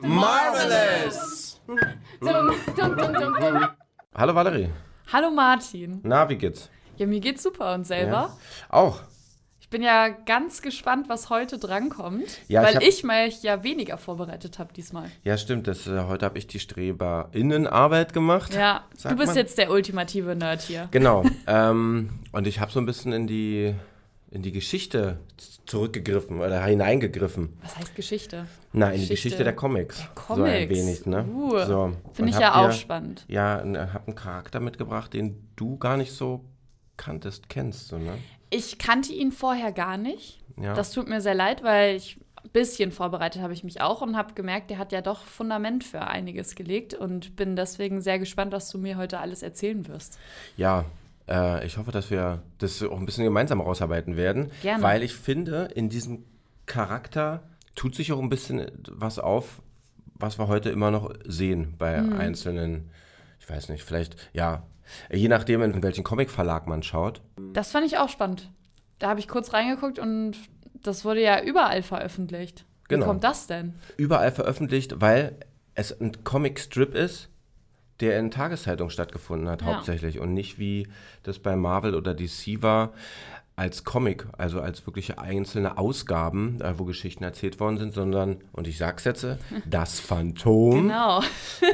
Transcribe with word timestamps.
Marvelous! 0.00 1.60
Hallo 4.14 4.34
Valerie. 4.34 4.70
Hallo 5.12 5.30
Martin. 5.30 6.00
Na, 6.02 6.28
wie 6.28 6.36
geht's? 6.36 6.70
Ja, 6.96 7.06
mir 7.06 7.20
geht's 7.20 7.42
super 7.42 7.74
und 7.74 7.86
selber. 7.86 8.10
Ja. 8.10 8.36
Auch. 8.70 9.00
Ich 9.72 9.78
bin 9.78 9.86
ja 9.86 10.08
ganz 10.10 10.60
gespannt, 10.60 11.08
was 11.08 11.30
heute 11.30 11.56
drankommt, 11.56 12.40
Ja, 12.46 12.60
ich 12.60 12.68
weil 12.68 12.74
hab- 12.74 12.82
ich, 12.82 13.04
mich 13.04 13.42
ja 13.42 13.64
weniger 13.64 13.96
vorbereitet 13.96 14.58
habe 14.58 14.70
diesmal. 14.74 15.10
Ja, 15.24 15.38
stimmt. 15.38 15.66
Das, 15.66 15.86
äh, 15.86 15.98
heute 16.08 16.26
habe 16.26 16.36
ich 16.36 16.46
die 16.46 16.58
StreberInnenarbeit 16.58 18.12
gemacht. 18.12 18.52
Ja, 18.54 18.84
du 19.02 19.16
bist 19.16 19.28
man. 19.28 19.36
jetzt 19.36 19.56
der 19.56 19.70
ultimative 19.70 20.36
Nerd 20.36 20.60
hier. 20.60 20.88
Genau. 20.90 21.24
ähm, 21.46 22.10
und 22.32 22.46
ich 22.46 22.60
habe 22.60 22.70
so 22.70 22.80
ein 22.80 22.84
bisschen 22.84 23.14
in 23.14 23.26
die, 23.26 23.74
in 24.30 24.42
die 24.42 24.52
Geschichte 24.52 25.16
zurückgegriffen 25.64 26.40
oder 26.42 26.62
hineingegriffen. 26.66 27.56
Was 27.62 27.78
heißt 27.78 27.94
Geschichte? 27.96 28.44
Na, 28.74 28.88
in 28.88 28.96
die 29.00 29.08
Geschichte 29.08 29.14
Geschichte 29.14 29.44
der 29.44 29.56
Comics. 29.56 29.96
So 30.00 30.02
ein 30.02 30.14
Comics. 30.14 30.68
wenig, 30.68 31.06
ne? 31.06 31.24
Uh, 31.24 31.58
so. 31.64 31.92
Finde 32.12 32.32
ich 32.32 32.38
ja 32.38 32.56
auch 32.56 32.66
dir- 32.66 32.72
spannend. 32.74 33.24
Ja, 33.26 33.62
habe 33.62 34.02
einen 34.06 34.16
Charakter 34.16 34.60
mitgebracht, 34.60 35.14
den 35.14 35.48
du 35.56 35.78
gar 35.78 35.96
nicht 35.96 36.12
so 36.12 36.44
kanntest, 36.98 37.48
kennst, 37.48 37.88
so, 37.88 37.96
ne? 37.96 38.18
Ich 38.54 38.78
kannte 38.78 39.12
ihn 39.12 39.32
vorher 39.32 39.72
gar 39.72 39.96
nicht. 39.96 40.40
Ja. 40.60 40.74
Das 40.74 40.90
tut 40.92 41.08
mir 41.08 41.20
sehr 41.22 41.34
leid, 41.34 41.62
weil 41.62 41.96
ich 41.96 42.18
ein 42.44 42.50
bisschen 42.50 42.92
vorbereitet 42.92 43.40
habe 43.40 43.52
ich 43.54 43.64
mich 43.64 43.80
auch 43.80 44.02
und 44.02 44.16
habe 44.16 44.34
gemerkt, 44.34 44.68
der 44.68 44.76
hat 44.78 44.92
ja 44.92 45.00
doch 45.00 45.24
Fundament 45.24 45.84
für 45.84 46.02
einiges 46.02 46.54
gelegt 46.54 46.92
und 46.92 47.34
bin 47.36 47.56
deswegen 47.56 48.02
sehr 48.02 48.18
gespannt, 48.18 48.52
was 48.52 48.68
du 48.68 48.78
mir 48.78 48.96
heute 48.98 49.20
alles 49.20 49.42
erzählen 49.42 49.86
wirst. 49.88 50.18
Ja, 50.56 50.84
äh, 51.28 51.64
ich 51.66 51.78
hoffe, 51.78 51.92
dass 51.92 52.10
wir 52.10 52.42
das 52.58 52.82
auch 52.82 52.98
ein 52.98 53.06
bisschen 53.06 53.24
gemeinsam 53.24 53.60
rausarbeiten 53.60 54.16
werden. 54.16 54.50
Gerne. 54.60 54.82
Weil 54.82 55.02
ich 55.02 55.14
finde, 55.14 55.68
in 55.74 55.88
diesem 55.88 56.24
Charakter 56.66 57.42
tut 57.74 57.94
sich 57.94 58.12
auch 58.12 58.18
ein 58.20 58.28
bisschen 58.28 58.70
was 58.90 59.18
auf, 59.18 59.62
was 60.14 60.38
wir 60.38 60.48
heute 60.48 60.68
immer 60.70 60.90
noch 60.90 61.12
sehen 61.24 61.74
bei 61.78 62.00
Mhm. 62.02 62.12
einzelnen, 62.18 62.90
ich 63.40 63.48
weiß 63.48 63.70
nicht, 63.70 63.82
vielleicht, 63.82 64.16
ja, 64.34 64.62
je 65.12 65.28
nachdem, 65.28 65.62
in 65.62 65.82
welchen 65.82 66.04
Comicverlag 66.04 66.66
man 66.66 66.82
schaut. 66.82 67.20
Das 67.52 67.70
fand 67.70 67.86
ich 67.86 67.98
auch 67.98 68.08
spannend. 68.08 68.50
Da 68.98 69.08
habe 69.08 69.20
ich 69.20 69.28
kurz 69.28 69.52
reingeguckt 69.52 69.98
und 69.98 70.36
das 70.82 71.04
wurde 71.04 71.22
ja 71.22 71.42
überall 71.42 71.82
veröffentlicht. 71.82 72.64
Wie 72.88 72.94
Genau. 72.96 73.06
kommt 73.06 73.24
das 73.24 73.46
denn? 73.46 73.74
Überall 73.96 74.32
veröffentlicht, 74.32 75.00
weil 75.00 75.36
es 75.74 75.98
ein 75.98 76.24
Comic-Strip 76.24 76.94
ist, 76.94 77.28
der 78.00 78.18
in 78.18 78.30
Tageszeitungen 78.30 78.90
stattgefunden 78.90 79.48
hat, 79.48 79.62
Ja. 79.62 79.68
hauptsächlich. 79.68 80.18
Und 80.18 80.34
nicht 80.34 80.58
wie 80.58 80.88
das 81.22 81.38
bei 81.38 81.54
Marvel 81.56 81.94
oder 81.94 82.14
DC 82.14 82.60
war, 82.62 82.92
als 83.54 83.84
Comic, 83.84 84.26
also 84.38 84.60
als 84.62 84.86
wirkliche 84.86 85.18
einzelne 85.18 85.76
Ausgaben, 85.76 86.58
äh, 86.62 86.78
wo 86.78 86.84
Geschichten 86.84 87.22
erzählt 87.22 87.60
worden 87.60 87.76
sind, 87.76 87.92
sondern, 87.92 88.38
und 88.52 88.66
ich 88.66 88.78
sag's 88.78 89.04
jetzt, 89.04 89.26
das 89.66 90.00
Phantom. 90.00 90.70
Genau. 90.88 91.20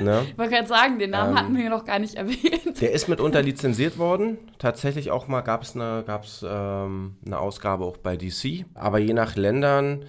Ne? 0.01 0.27
Ich 0.29 0.37
wollte 0.37 0.55
gerade 0.55 0.67
sagen, 0.69 0.99
den 0.99 1.11
Namen 1.11 1.31
Ähm, 1.31 1.39
hatten 1.39 1.57
wir 1.57 1.71
noch 1.71 1.85
gar 1.85 1.99
nicht 2.01 2.17
erwähnt. 2.17 2.81
Der 2.81 2.93
ist 2.93 3.09
mitunter 3.09 3.43
lizenziert 3.43 3.97
worden. 3.97 4.39
Tatsächlich 4.59 5.11
auch 5.13 5.29
mal 5.29 5.43
gab 5.43 5.63
es 5.63 5.77
eine, 5.77 6.03
gab's, 6.07 6.45
ähm, 6.47 7.17
eine 7.25 7.39
Ausgabe 7.39 7.85
auch 7.85 7.97
bei 7.97 8.17
DC. 8.17 8.65
Aber 8.75 8.99
je 8.99 9.13
nach 9.15 9.37
Ländern 9.37 10.05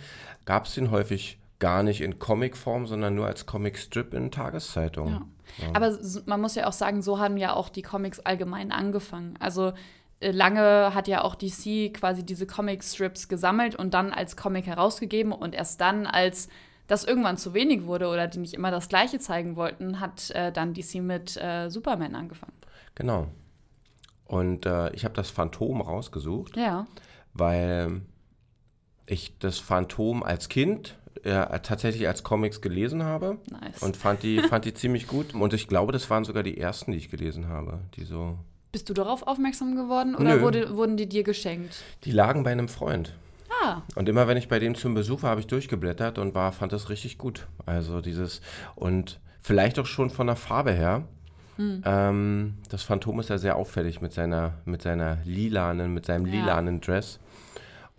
gab 0.46 0.66
es 0.66 0.74
den 0.74 0.90
häufig 0.92 1.38
gar 1.60 1.84
nicht 1.84 2.02
in 2.02 2.18
Comicform, 2.20 2.88
sondern 2.88 3.14
nur 3.16 3.28
als 3.28 3.46
Comicstrip 3.46 4.14
in 4.14 4.32
Tageszeitungen. 4.32 5.14
Ja. 5.60 5.68
Aber 5.74 5.88
s- 5.88 6.24
man 6.26 6.40
muss 6.42 6.56
ja 6.56 6.68
auch 6.68 6.74
sagen, 6.74 7.02
so 7.02 7.20
haben 7.20 7.36
ja 7.38 7.54
auch 7.54 7.70
die 7.70 7.82
Comics 7.82 8.20
allgemein 8.22 8.72
angefangen. 8.72 9.36
Also 9.40 9.74
lange 10.22 10.94
hat 10.94 11.08
ja 11.08 11.24
auch 11.24 11.36
DC 11.36 11.94
quasi 11.94 12.26
diese 12.26 12.46
Comic-Strips 12.46 13.28
gesammelt 13.28 13.76
und 13.76 13.94
dann 13.94 14.12
als 14.12 14.36
Comic 14.36 14.66
herausgegeben 14.68 15.32
und 15.32 15.56
erst 15.56 15.80
dann, 15.82 16.06
als 16.08 16.50
das 16.88 17.04
irgendwann 17.04 17.38
zu 17.38 17.54
wenig 17.54 17.86
wurde 17.86 18.08
oder 18.08 18.28
die 18.28 18.40
nicht 18.40 18.54
immer 18.54 18.72
das 18.72 18.90
Gleiche 18.90 19.20
zeigen 19.20 19.56
wollten, 19.56 20.00
hat 20.00 20.32
äh, 20.32 20.52
dann 20.52 20.74
DC 20.74 20.96
mit 20.96 21.38
äh, 21.38 21.70
Superman 21.70 22.16
angefangen. 22.16 22.54
Genau. 22.96 23.28
Und 24.26 24.66
äh, 24.66 24.92
ich 24.94 25.06
habe 25.06 25.14
das 25.16 25.30
Phantom 25.30 25.82
rausgesucht, 25.82 26.58
Ja. 26.58 26.86
weil 27.34 28.02
ich 29.06 29.38
das 29.40 29.60
Phantom 29.60 30.22
als 30.24 30.50
Kind 30.50 30.98
äh, 31.24 31.60
tatsächlich 31.60 32.08
als 32.08 32.24
Comics 32.24 32.62
gelesen 32.62 33.04
habe. 33.04 33.38
Nice. 33.50 33.82
Und 33.82 33.98
fand 33.98 34.24
die, 34.24 34.40
fand 34.40 34.66
die 34.66 34.74
ziemlich 34.74 35.08
gut. 35.08 35.34
Und 35.34 35.54
ich 35.54 35.68
glaube, 35.68 35.92
das 35.92 36.10
waren 36.10 36.24
sogar 36.24 36.44
die 36.44 36.58
ersten, 36.60 36.92
die 36.92 36.98
ich 36.98 37.10
gelesen 37.10 37.48
habe, 37.48 37.80
die 37.96 38.04
so 38.04 38.38
Bist 38.72 38.88
du 38.90 38.94
darauf 38.94 39.26
aufmerksam 39.26 39.76
geworden 39.76 40.16
oder 40.16 40.36
Nö. 40.36 40.42
wurde, 40.42 40.76
wurden 40.78 40.96
die 40.98 41.08
dir 41.10 41.24
geschenkt? 41.24 41.78
Die 42.04 42.12
lagen 42.12 42.44
bei 42.44 42.52
einem 42.52 42.68
Freund. 42.68 43.14
Ah, 43.64 43.82
Und 43.96 44.08
immer 44.08 44.28
wenn 44.28 44.38
ich 44.38 44.48
bei 44.48 44.60
dem 44.60 44.76
zum 44.76 44.94
Besuch 44.94 45.24
war, 45.24 45.32
habe 45.32 45.42
ich 45.42 45.48
durchgeblättert 45.48 46.20
und 46.20 46.36
war, 46.36 46.52
fand 46.52 46.72
das 46.72 46.90
richtig 46.90 47.18
gut. 47.18 47.48
Also 47.66 48.00
dieses, 48.00 48.42
und 48.76 49.20
vielleicht 49.42 49.80
auch 49.80 49.88
schon 49.88 50.10
von 50.12 50.28
der 50.28 50.36
Farbe 50.36 50.72
her. 50.72 51.04
Ähm, 51.84 52.54
das 52.70 52.84
Phantom 52.84 53.20
ist 53.20 53.30
ja 53.30 53.38
sehr 53.38 53.58
auffällig 53.58 54.00
mit 54.00 54.14
seiner, 54.14 54.54
mit 54.64 54.82
seiner 54.82 55.18
lilanen, 55.26 55.94
mit 55.94 56.06
seinem 56.06 56.26
Ja. 56.28 56.34
lilanen 56.34 56.80
Dress. 56.80 57.20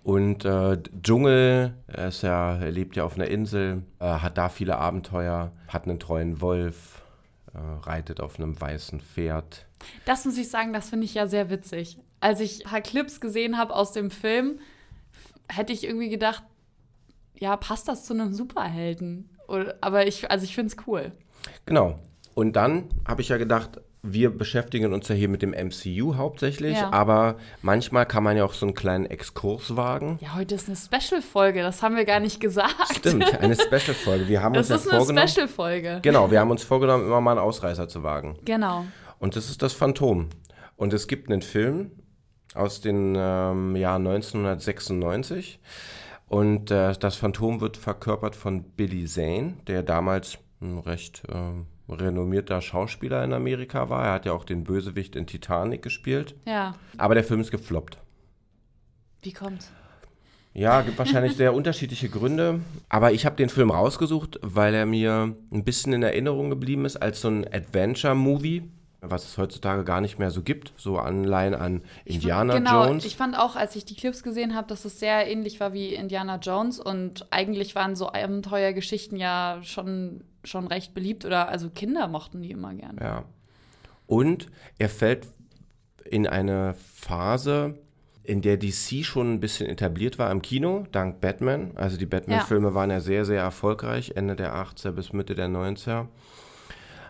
Und 0.02 0.46
äh, 0.46 0.78
Dschungel, 1.02 1.74
er, 1.88 2.08
ist 2.08 2.22
ja, 2.22 2.54
er 2.56 2.70
lebt 2.70 2.96
ja 2.96 3.04
auf 3.04 3.16
einer 3.16 3.26
Insel, 3.26 3.82
äh, 3.98 4.04
hat 4.06 4.38
da 4.38 4.48
viele 4.48 4.78
Abenteuer, 4.78 5.52
hat 5.68 5.84
einen 5.86 5.98
treuen 6.00 6.40
Wolf, 6.40 7.02
äh, 7.54 7.58
reitet 7.58 8.20
auf 8.20 8.38
einem 8.38 8.60
weißen 8.60 9.00
Pferd. 9.00 9.66
das 10.04 10.24
muss 10.24 10.38
ich 10.38 10.48
sagen, 10.48 10.72
das 10.72 10.90
finde 10.90 11.04
ich 11.04 11.14
ja 11.14 11.26
sehr 11.26 11.50
witzig. 11.50 11.98
Als 12.20 12.40
ich 12.40 12.66
ein 12.66 12.70
paar 12.70 12.80
Clips 12.80 13.20
gesehen 13.20 13.56
habe 13.58 13.74
aus 13.74 13.92
dem 13.92 14.10
Film, 14.10 14.58
hätte 15.48 15.72
ich 15.72 15.84
irgendwie 15.84 16.10
gedacht, 16.10 16.44
ja, 17.34 17.56
passt 17.56 17.88
das 17.88 18.04
zu 18.04 18.12
einem 18.14 18.32
Superhelden? 18.32 19.30
Oder, 19.48 19.76
aber 19.80 20.06
ich, 20.06 20.30
also 20.30 20.44
ich 20.44 20.54
finde 20.54 20.74
es 20.74 20.86
cool. 20.86 21.12
Genau. 21.66 21.98
Und 22.34 22.54
dann 22.54 22.88
habe 23.06 23.22
ich 23.22 23.30
ja 23.30 23.38
gedacht, 23.38 23.80
wir 24.02 24.30
beschäftigen 24.30 24.92
uns 24.94 25.08
ja 25.08 25.14
hier 25.14 25.28
mit 25.28 25.42
dem 25.42 25.50
MCU 25.50 26.16
hauptsächlich, 26.16 26.76
Ja. 26.78 26.90
aber 26.92 27.36
manchmal 27.62 28.06
kann 28.06 28.22
man 28.24 28.36
ja 28.36 28.44
auch 28.44 28.54
so 28.54 28.64
einen 28.66 28.74
kleinen 28.74 29.06
Exkurs 29.06 29.76
wagen. 29.76 30.18
Ja, 30.22 30.34
heute 30.36 30.54
ist 30.54 30.68
eine 30.68 30.76
Special-Folge, 30.76 31.62
das 31.62 31.82
haben 31.82 31.96
wir 31.96 32.04
gar 32.06 32.20
nicht 32.20 32.40
gesagt. 32.40 32.74
Stimmt, 32.96 33.38
eine 33.40 33.54
Special-Folge. 33.54 34.26
Wir 34.28 34.42
haben 34.42 34.54
Das 34.54 34.70
uns 34.70 34.86
ist 34.86 34.92
ja 34.92 34.98
eine. 35.00 35.28
Special-Folge. 35.28 35.98
Genau, 36.02 36.30
wir 36.30 36.40
haben 36.40 36.50
uns 36.50 36.62
vorgenommen, 36.64 37.04
immer 37.04 37.20
mal 37.20 37.32
einen 37.32 37.40
Ausreißer 37.40 37.88
zu 37.88 38.02
wagen. 38.02 38.38
Genau. 38.44 38.84
Und 39.18 39.36
das 39.36 39.50
ist 39.50 39.60
das 39.62 39.74
Phantom. 39.74 40.28
Und 40.76 40.94
es 40.94 41.06
gibt 41.06 41.30
einen 41.30 41.42
Film 41.42 41.90
aus 42.54 42.80
dem 42.80 43.14
ähm, 43.18 43.76
Jahr 43.76 43.96
1996. 43.96 45.60
Und 46.26 46.70
äh, 46.70 46.94
das 46.98 47.16
Phantom 47.16 47.60
wird 47.60 47.76
verkörpert 47.76 48.36
von 48.36 48.62
Billy 48.62 49.04
Zane, 49.06 49.54
der 49.66 49.82
damals 49.82 50.38
ein 50.62 50.78
recht 50.78 51.22
ähm, 51.32 51.66
renommierter 51.90 52.60
Schauspieler 52.60 53.24
in 53.24 53.32
Amerika 53.32 53.88
war. 53.88 54.04
Er 54.06 54.12
hat 54.12 54.26
ja 54.26 54.32
auch 54.32 54.44
den 54.44 54.64
Bösewicht 54.64 55.16
in 55.16 55.26
Titanic 55.26 55.82
gespielt. 55.82 56.34
Ja. 56.46 56.74
Aber 56.98 57.14
der 57.14 57.24
Film 57.24 57.40
ist 57.40 57.50
gefloppt. 57.50 57.98
Wie 59.22 59.32
kommt's? 59.32 59.70
Ja, 60.52 60.80
gibt 60.82 60.98
wahrscheinlich 60.98 61.36
sehr 61.36 61.54
unterschiedliche 61.54 62.08
Gründe. 62.08 62.60
Aber 62.88 63.12
ich 63.12 63.24
habe 63.26 63.36
den 63.36 63.48
Film 63.48 63.70
rausgesucht, 63.70 64.38
weil 64.42 64.74
er 64.74 64.86
mir 64.86 65.34
ein 65.52 65.64
bisschen 65.64 65.92
in 65.92 66.02
Erinnerung 66.02 66.50
geblieben 66.50 66.84
ist 66.84 66.96
als 66.96 67.20
so 67.20 67.28
ein 67.28 67.46
Adventure-Movie, 67.46 68.68
was 69.00 69.24
es 69.24 69.38
heutzutage 69.38 69.84
gar 69.84 70.00
nicht 70.00 70.18
mehr 70.18 70.30
so 70.30 70.42
gibt. 70.42 70.72
So 70.76 70.98
Anleihen 70.98 71.54
an 71.54 71.82
Indiana 72.04 72.54
genau, 72.54 72.86
Jones. 72.86 73.04
ich 73.04 73.16
fand 73.16 73.38
auch, 73.38 73.56
als 73.56 73.76
ich 73.76 73.84
die 73.84 73.94
Clips 73.94 74.22
gesehen 74.22 74.54
habe, 74.54 74.66
dass 74.66 74.84
es 74.84 74.98
sehr 74.98 75.30
ähnlich 75.30 75.60
war 75.60 75.72
wie 75.72 75.94
Indiana 75.94 76.36
Jones 76.36 76.80
und 76.80 77.26
eigentlich 77.30 77.74
waren 77.74 77.94
so 77.94 78.08
Abenteuergeschichten 78.12 79.18
ja 79.18 79.60
schon, 79.62 80.24
schon 80.44 80.66
recht 80.66 80.94
beliebt 80.94 81.24
oder 81.24 81.48
also 81.48 81.70
Kinder 81.70 82.08
mochten 82.08 82.42
die 82.42 82.50
immer 82.50 82.74
gerne. 82.74 83.00
Ja. 83.00 83.24
Und 84.06 84.48
er 84.78 84.88
fällt 84.88 85.28
in 86.04 86.26
eine 86.26 86.74
Phase, 86.74 87.78
in 88.24 88.42
der 88.42 88.56
DC 88.56 89.04
schon 89.04 89.34
ein 89.34 89.40
bisschen 89.40 89.68
etabliert 89.68 90.18
war 90.18 90.30
im 90.30 90.42
Kino, 90.42 90.86
dank 90.92 91.20
Batman. 91.20 91.72
Also 91.76 91.96
die 91.96 92.06
Batman-Filme 92.06 92.74
waren 92.74 92.90
ja 92.90 93.00
sehr, 93.00 93.24
sehr 93.24 93.40
erfolgreich, 93.40 94.12
Ende 94.16 94.36
der 94.36 94.54
80er 94.54 94.92
bis 94.92 95.12
Mitte 95.12 95.34
der 95.34 95.48
90er. 95.48 96.06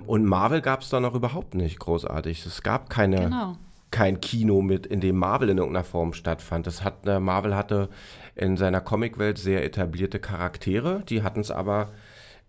Und 0.06 0.24
Marvel 0.24 0.60
gab 0.60 0.80
es 0.82 0.88
da 0.88 1.00
noch 1.00 1.14
überhaupt 1.14 1.54
nicht 1.54 1.78
großartig. 1.78 2.46
Es 2.46 2.62
gab 2.62 2.88
keine, 2.90 3.16
Genau. 3.16 3.56
kein 3.90 4.20
Kino 4.20 4.62
mit, 4.62 4.86
in 4.86 5.00
dem 5.00 5.16
Marvel 5.16 5.50
in 5.50 5.58
irgendeiner 5.58 5.84
Form 5.84 6.12
stattfand. 6.12 6.66
Das 6.66 6.84
hat, 6.84 7.06
äh, 7.06 7.20
Marvel 7.20 7.54
hatte 7.54 7.88
in 8.34 8.56
seiner 8.56 8.80
Comicwelt 8.80 9.38
sehr 9.38 9.64
etablierte 9.64 10.18
Charaktere, 10.18 11.02
die 11.08 11.22
hatten 11.22 11.40
es 11.40 11.50
aber 11.50 11.90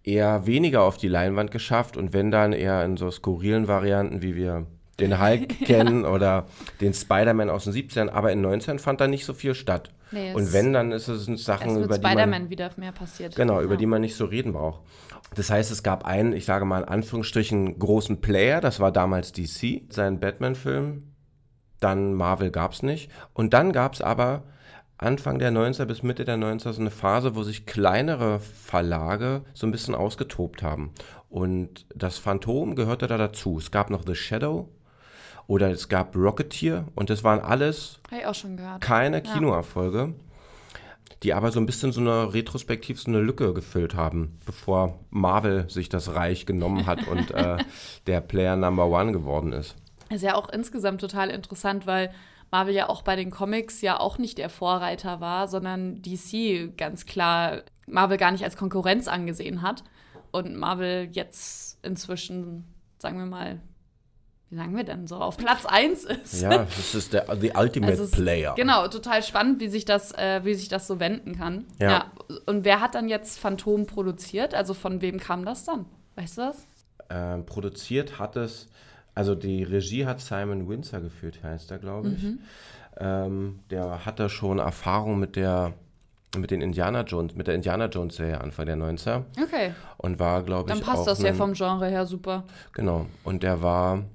eher 0.03 0.45
weniger 0.47 0.81
auf 0.83 0.97
die 0.97 1.07
Leinwand 1.07 1.51
geschafft 1.51 1.97
und 1.97 2.13
wenn 2.13 2.31
dann 2.31 2.53
eher 2.53 2.83
in 2.85 2.97
so 2.97 3.11
skurrilen 3.11 3.67
Varianten, 3.67 4.21
wie 4.21 4.35
wir 4.35 4.65
den 4.99 5.21
Hulk 5.21 5.59
kennen 5.65 6.05
oder 6.05 6.45
den 6.79 6.93
Spider-Man 6.93 7.49
aus 7.49 7.65
den 7.65 7.73
70ern, 7.73 8.09
aber 8.09 8.31
in 8.31 8.41
19 8.41 8.79
fand 8.79 9.01
da 9.01 9.07
nicht 9.07 9.25
so 9.25 9.33
viel 9.33 9.53
statt. 9.55 9.91
Nee, 10.11 10.33
und 10.33 10.51
wenn, 10.51 10.73
dann 10.73 10.91
ist 10.91 11.07
es 11.07 11.25
Sachen, 11.43 11.83
über 11.83 11.97
die 11.97 12.01
man 12.03 12.11
Spider-Man 12.11 12.49
wieder 12.49 12.69
mehr 12.75 12.91
passiert. 12.91 13.35
Genau, 13.35 13.61
über 13.61 13.73
Ja. 13.73 13.77
die 13.77 13.85
man 13.85 14.01
nicht 14.01 14.15
so 14.15 14.25
reden 14.25 14.51
braucht. 14.53 14.81
Das 15.35 15.49
heißt, 15.49 15.71
es 15.71 15.83
gab 15.83 16.05
einen, 16.05 16.33
ich 16.33 16.43
sage 16.43 16.65
mal 16.65 16.81
in 16.81 16.89
Anführungsstrichen, 16.89 17.79
großen 17.79 18.19
Player, 18.19 18.59
das 18.59 18.81
war 18.81 18.91
damals 18.91 19.31
DC, 19.31 19.83
sein 19.89 20.19
Batman-Film. 20.19 21.03
Dann 21.79 22.13
Marvel 22.13 22.51
gab 22.51 22.73
es 22.73 22.83
nicht. 22.83 23.09
Und 23.33 23.53
dann 23.53 23.71
gab 23.71 23.93
es 23.93 24.01
aber 24.01 24.43
Anfang 25.01 25.39
der 25.39 25.51
90er 25.51 25.85
bis 25.85 26.03
Mitte 26.03 26.25
der 26.25 26.37
90er 26.37 26.73
so 26.73 26.79
eine 26.79 26.91
Phase, 26.91 27.35
wo 27.35 27.41
sich 27.41 27.65
kleinere 27.65 28.39
Verlage 28.39 29.41
so 29.55 29.65
ein 29.65 29.71
bisschen 29.71 29.95
ausgetobt 29.95 30.61
haben. 30.61 30.93
Und 31.27 31.87
das 31.95 32.19
Phantom 32.19 32.75
gehörte 32.75 33.07
da 33.07 33.17
dazu. 33.17 33.57
Es 33.57 33.71
gab 33.71 33.89
noch 33.89 34.03
The 34.05 34.13
Shadow 34.13 34.69
oder 35.47 35.71
es 35.71 35.89
gab 35.89 36.15
Rocketeer 36.15 36.85
und 36.93 37.09
das 37.09 37.23
waren 37.23 37.39
alles 37.39 37.99
keine 38.79 39.23
Kinoerfolge, 39.23 40.13
die 41.23 41.33
aber 41.33 41.51
so 41.51 41.59
ein 41.59 41.65
bisschen 41.65 41.91
so 41.91 42.01
eine 42.01 42.31
retrospektiv 42.31 43.01
so 43.01 43.09
eine 43.09 43.21
Lücke 43.21 43.55
gefüllt 43.55 43.95
haben, 43.95 44.37
bevor 44.45 44.99
Marvel 45.09 45.67
sich 45.67 45.89
das 45.89 46.13
Reich 46.13 46.45
genommen 46.45 46.85
hat 46.85 47.07
und 47.07 47.31
äh, 47.31 47.57
der 48.05 48.21
Player 48.21 48.55
Number 48.55 48.85
One 48.85 49.13
geworden 49.13 49.51
ist. 49.51 49.75
Ist 50.09 50.21
ja 50.21 50.35
auch 50.35 50.49
insgesamt 50.49 51.01
total 51.01 51.31
interessant, 51.31 51.87
weil 51.87 52.11
Marvel 52.51 52.73
ja 52.73 52.89
auch 52.89 53.01
bei 53.01 53.15
den 53.15 53.31
Comics 53.31 53.81
ja 53.81 53.99
auch 53.99 54.17
nicht 54.17 54.37
der 54.37 54.49
Vorreiter 54.49 55.21
war, 55.21 55.47
sondern 55.47 56.01
DC 56.01 56.77
ganz 56.77 57.05
klar 57.05 57.63
Marvel 57.87 58.17
gar 58.17 58.31
nicht 58.31 58.43
als 58.43 58.57
Konkurrenz 58.57 59.07
angesehen 59.07 59.61
hat. 59.61 59.83
Und 60.31 60.55
Marvel 60.55 61.09
jetzt 61.11 61.79
inzwischen, 61.83 62.65
sagen 62.99 63.17
wir 63.17 63.25
mal, 63.25 63.61
wie 64.49 64.57
sagen 64.57 64.75
wir 64.75 64.83
denn 64.83 65.07
so, 65.07 65.15
auf 65.15 65.37
Platz 65.37 65.65
1 65.65 66.03
ist. 66.03 66.41
Ja, 66.41 66.65
das 66.65 66.93
ist 66.93 67.13
der 67.13 67.25
the 67.39 67.53
Ultimate 67.55 67.93
also 67.93 68.07
Player. 68.07 68.53
Genau, 68.55 68.85
total 68.89 69.23
spannend, 69.23 69.61
wie 69.61 69.69
sich 69.69 69.85
das, 69.85 70.11
äh, 70.11 70.41
wie 70.43 70.55
sich 70.55 70.67
das 70.67 70.87
so 70.87 70.99
wenden 70.99 71.37
kann. 71.37 71.65
Ja. 71.79 71.89
ja. 71.89 72.11
Und 72.45 72.65
wer 72.65 72.81
hat 72.81 72.95
dann 72.95 73.07
jetzt 73.07 73.39
Phantom 73.39 73.85
produziert? 73.85 74.53
Also 74.53 74.73
von 74.73 75.01
wem 75.01 75.21
kam 75.21 75.45
das 75.45 75.63
dann? 75.63 75.85
Weißt 76.15 76.37
du 76.37 76.41
das? 76.41 76.67
Ähm, 77.09 77.45
produziert 77.45 78.19
hat 78.19 78.35
es 78.35 78.67
also 79.13 79.35
die 79.35 79.63
Regie 79.63 80.05
hat 80.05 80.21
Simon 80.21 80.67
Windsor 80.67 81.01
geführt, 81.01 81.39
heißt 81.43 81.71
er, 81.71 81.79
glaube 81.79 82.09
ich. 82.09 82.23
Mhm. 82.23 82.39
Ähm, 82.97 83.59
der 83.69 84.05
hatte 84.05 84.29
schon 84.29 84.59
Erfahrung 84.59 85.19
mit 85.19 85.35
der 85.35 85.73
mit 86.37 86.49
den 86.49 86.61
Indiana 86.61 87.01
Jones, 87.01 87.35
mit 87.35 87.47
der 87.47 87.55
Indiana 87.55 87.87
Jones 87.87 88.15
Serie 88.15 88.39
Anfang 88.39 88.65
der 88.65 88.77
90er. 88.77 89.23
Okay. 89.43 89.73
Und 89.97 90.17
war, 90.17 90.43
glaube 90.43 90.71
ich, 90.71 90.79
Dann 90.79 90.85
passt 90.85 91.05
das 91.05 91.21
ja 91.21 91.33
vom 91.33 91.53
Genre 91.53 91.89
her 91.89 92.05
super. 92.05 92.45
Genau. 92.71 93.05
Und 93.25 93.43
der 93.43 93.61
war 93.61 94.05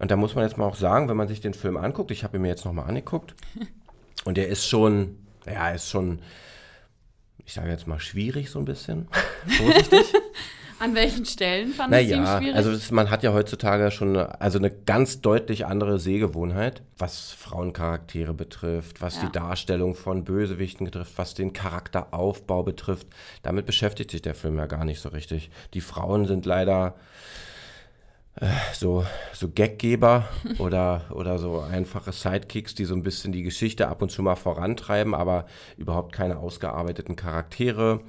und 0.00 0.10
da 0.10 0.16
muss 0.16 0.34
man 0.34 0.44
jetzt 0.44 0.56
mal 0.56 0.64
auch 0.64 0.76
sagen, 0.76 1.10
wenn 1.10 1.16
man 1.16 1.28
sich 1.28 1.42
den 1.42 1.52
Film 1.52 1.76
anguckt, 1.76 2.10
ich 2.10 2.24
habe 2.24 2.38
ihn 2.38 2.42
mir 2.42 2.48
jetzt 2.48 2.64
nochmal 2.64 2.88
angeguckt, 2.88 3.34
und 4.24 4.36
der 4.38 4.48
ist 4.48 4.66
schon, 4.66 5.18
ja, 5.46 5.70
ist 5.70 5.90
schon, 5.90 6.20
ich 7.44 7.52
sage 7.52 7.68
jetzt 7.68 7.86
mal, 7.86 8.00
schwierig 8.00 8.50
so 8.50 8.58
ein 8.58 8.64
bisschen. 8.64 9.08
Vorsichtig. 9.46 10.06
An 10.80 10.94
welchen 10.94 11.26
Stellen 11.26 11.74
fand 11.74 11.90
naja, 11.90 12.22
es 12.22 12.38
schwierig? 12.38 12.56
Also 12.56 12.72
das, 12.72 12.90
man 12.90 13.10
hat 13.10 13.22
ja 13.22 13.34
heutzutage 13.34 13.90
schon 13.90 14.16
eine, 14.16 14.40
also 14.40 14.56
eine 14.56 14.70
ganz 14.70 15.20
deutlich 15.20 15.66
andere 15.66 15.98
Sehgewohnheit, 15.98 16.80
was 16.96 17.32
Frauencharaktere 17.32 18.32
betrifft, 18.32 19.02
was 19.02 19.16
ja. 19.16 19.26
die 19.26 19.32
Darstellung 19.32 19.94
von 19.94 20.24
Bösewichten 20.24 20.86
betrifft, 20.86 21.18
was 21.18 21.34
den 21.34 21.52
Charakteraufbau 21.52 22.62
betrifft. 22.62 23.08
Damit 23.42 23.66
beschäftigt 23.66 24.10
sich 24.10 24.22
der 24.22 24.34
Film 24.34 24.56
ja 24.56 24.64
gar 24.64 24.86
nicht 24.86 25.00
so 25.00 25.10
richtig. 25.10 25.50
Die 25.74 25.82
Frauen 25.82 26.24
sind 26.24 26.46
leider 26.46 26.94
äh, 28.36 28.46
so, 28.72 29.04
so 29.34 29.50
Gaggeber 29.54 30.28
oder, 30.58 31.02
oder 31.10 31.38
so 31.38 31.60
einfache 31.60 32.12
Sidekicks, 32.12 32.74
die 32.74 32.86
so 32.86 32.94
ein 32.94 33.02
bisschen 33.02 33.32
die 33.32 33.42
Geschichte 33.42 33.88
ab 33.88 34.00
und 34.00 34.10
zu 34.10 34.22
mal 34.22 34.34
vorantreiben, 34.34 35.14
aber 35.14 35.44
überhaupt 35.76 36.14
keine 36.14 36.38
ausgearbeiteten 36.38 37.16
Charaktere 37.16 38.00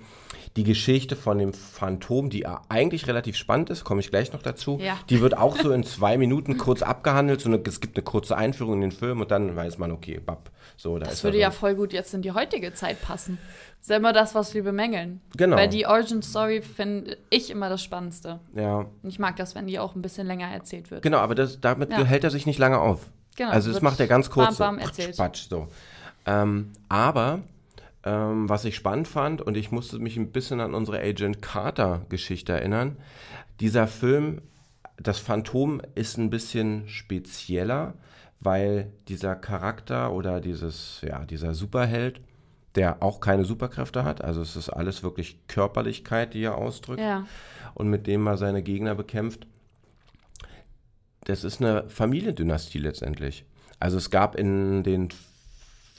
die 0.57 0.63
Geschichte 0.63 1.15
von 1.15 1.37
dem 1.37 1.53
Phantom, 1.53 2.29
die 2.29 2.45
eigentlich 2.45 3.07
relativ 3.07 3.37
spannend 3.37 3.69
ist, 3.69 3.83
komme 3.85 4.01
ich 4.01 4.09
gleich 4.09 4.33
noch 4.33 4.41
dazu. 4.41 4.79
Ja. 4.81 4.97
Die 5.09 5.21
wird 5.21 5.37
auch 5.37 5.57
so 5.57 5.71
in 5.73 5.83
zwei 5.83 6.17
Minuten 6.17 6.57
kurz 6.57 6.81
abgehandelt. 6.81 7.39
So 7.39 7.49
eine, 7.49 7.61
es 7.65 7.79
gibt 7.79 7.95
eine 7.95 8.03
kurze 8.03 8.35
Einführung 8.35 8.75
in 8.75 8.81
den 8.81 8.91
Film 8.91 9.21
und 9.21 9.31
dann 9.31 9.55
weiß 9.55 9.77
man, 9.77 9.91
okay, 9.91 10.19
bab. 10.19 10.51
So, 10.75 10.97
da 10.97 11.05
das 11.05 11.23
würde 11.23 11.37
ja 11.37 11.51
voll 11.51 11.75
gut 11.75 11.93
jetzt 11.93 12.13
in 12.13 12.21
die 12.21 12.31
heutige 12.31 12.73
Zeit 12.73 13.01
passen. 13.01 13.37
Das 13.77 13.81
ist 13.81 13.89
ja 13.89 13.97
immer 13.97 14.13
das, 14.13 14.35
was 14.35 14.53
wir 14.53 14.63
bemängeln. 14.63 15.21
Genau. 15.37 15.55
Weil 15.55 15.69
die 15.69 15.85
Origin 15.85 16.21
Story 16.21 16.61
finde 16.61 17.17
ich 17.29 17.49
immer 17.49 17.69
das 17.69 17.81
Spannendste. 17.81 18.39
Ja. 18.53 18.87
Und 19.01 19.09
ich 19.09 19.19
mag 19.19 19.37
das, 19.37 19.55
wenn 19.55 19.67
die 19.67 19.79
auch 19.79 19.95
ein 19.95 20.01
bisschen 20.01 20.27
länger 20.27 20.47
erzählt 20.47 20.91
wird. 20.91 21.01
Genau, 21.01 21.19
aber 21.19 21.35
das, 21.35 21.61
damit 21.61 21.91
ja. 21.91 22.03
hält 22.03 22.23
er 22.23 22.29
sich 22.29 22.45
nicht 22.45 22.59
lange 22.59 22.79
auf. 22.79 23.09
Genau. 23.37 23.51
Also 23.51 23.71
das 23.71 23.81
macht 23.81 23.99
er 23.99 24.07
ganz 24.07 24.29
kurz. 24.29 24.57
Bam, 24.57 24.77
bam, 24.77 24.85
erzählt. 24.85 25.15
Quatsch, 25.15 25.47
so. 25.49 25.67
Ähm, 26.25 26.71
aber 26.89 27.39
ähm, 28.03 28.49
was 28.49 28.65
ich 28.65 28.75
spannend 28.75 29.07
fand, 29.07 29.41
und 29.41 29.57
ich 29.57 29.71
musste 29.71 29.99
mich 29.99 30.17
ein 30.17 30.31
bisschen 30.31 30.59
an 30.59 30.73
unsere 30.73 30.99
Agent 30.99 31.41
Carter-Geschichte 31.41 32.53
erinnern. 32.53 32.97
Dieser 33.59 33.87
Film, 33.87 34.41
das 34.97 35.19
Phantom, 35.19 35.81
ist 35.95 36.17
ein 36.17 36.29
bisschen 36.29 36.87
spezieller, 36.87 37.93
weil 38.39 38.91
dieser 39.07 39.35
Charakter 39.35 40.11
oder 40.11 40.41
dieses, 40.41 41.01
ja, 41.07 41.25
dieser 41.25 41.53
Superheld, 41.53 42.21
der 42.75 43.03
auch 43.03 43.19
keine 43.19 43.45
Superkräfte 43.45 44.03
hat, 44.03 44.23
also 44.23 44.41
es 44.41 44.55
ist 44.55 44.69
alles 44.69 45.03
wirklich 45.03 45.47
Körperlichkeit, 45.47 46.33
die 46.33 46.43
er 46.43 46.57
ausdrückt 46.57 47.01
ja. 47.01 47.25
und 47.75 47.89
mit 47.89 48.07
dem 48.07 48.25
er 48.25 48.37
seine 48.37 48.63
Gegner 48.63 48.95
bekämpft. 48.95 49.45
Das 51.25 51.43
ist 51.43 51.61
eine 51.61 51.87
Familiendynastie 51.89 52.79
letztendlich. 52.79 53.45
Also 53.79 53.97
es 53.97 54.09
gab 54.09 54.35
in 54.35 54.83
den 54.83 55.09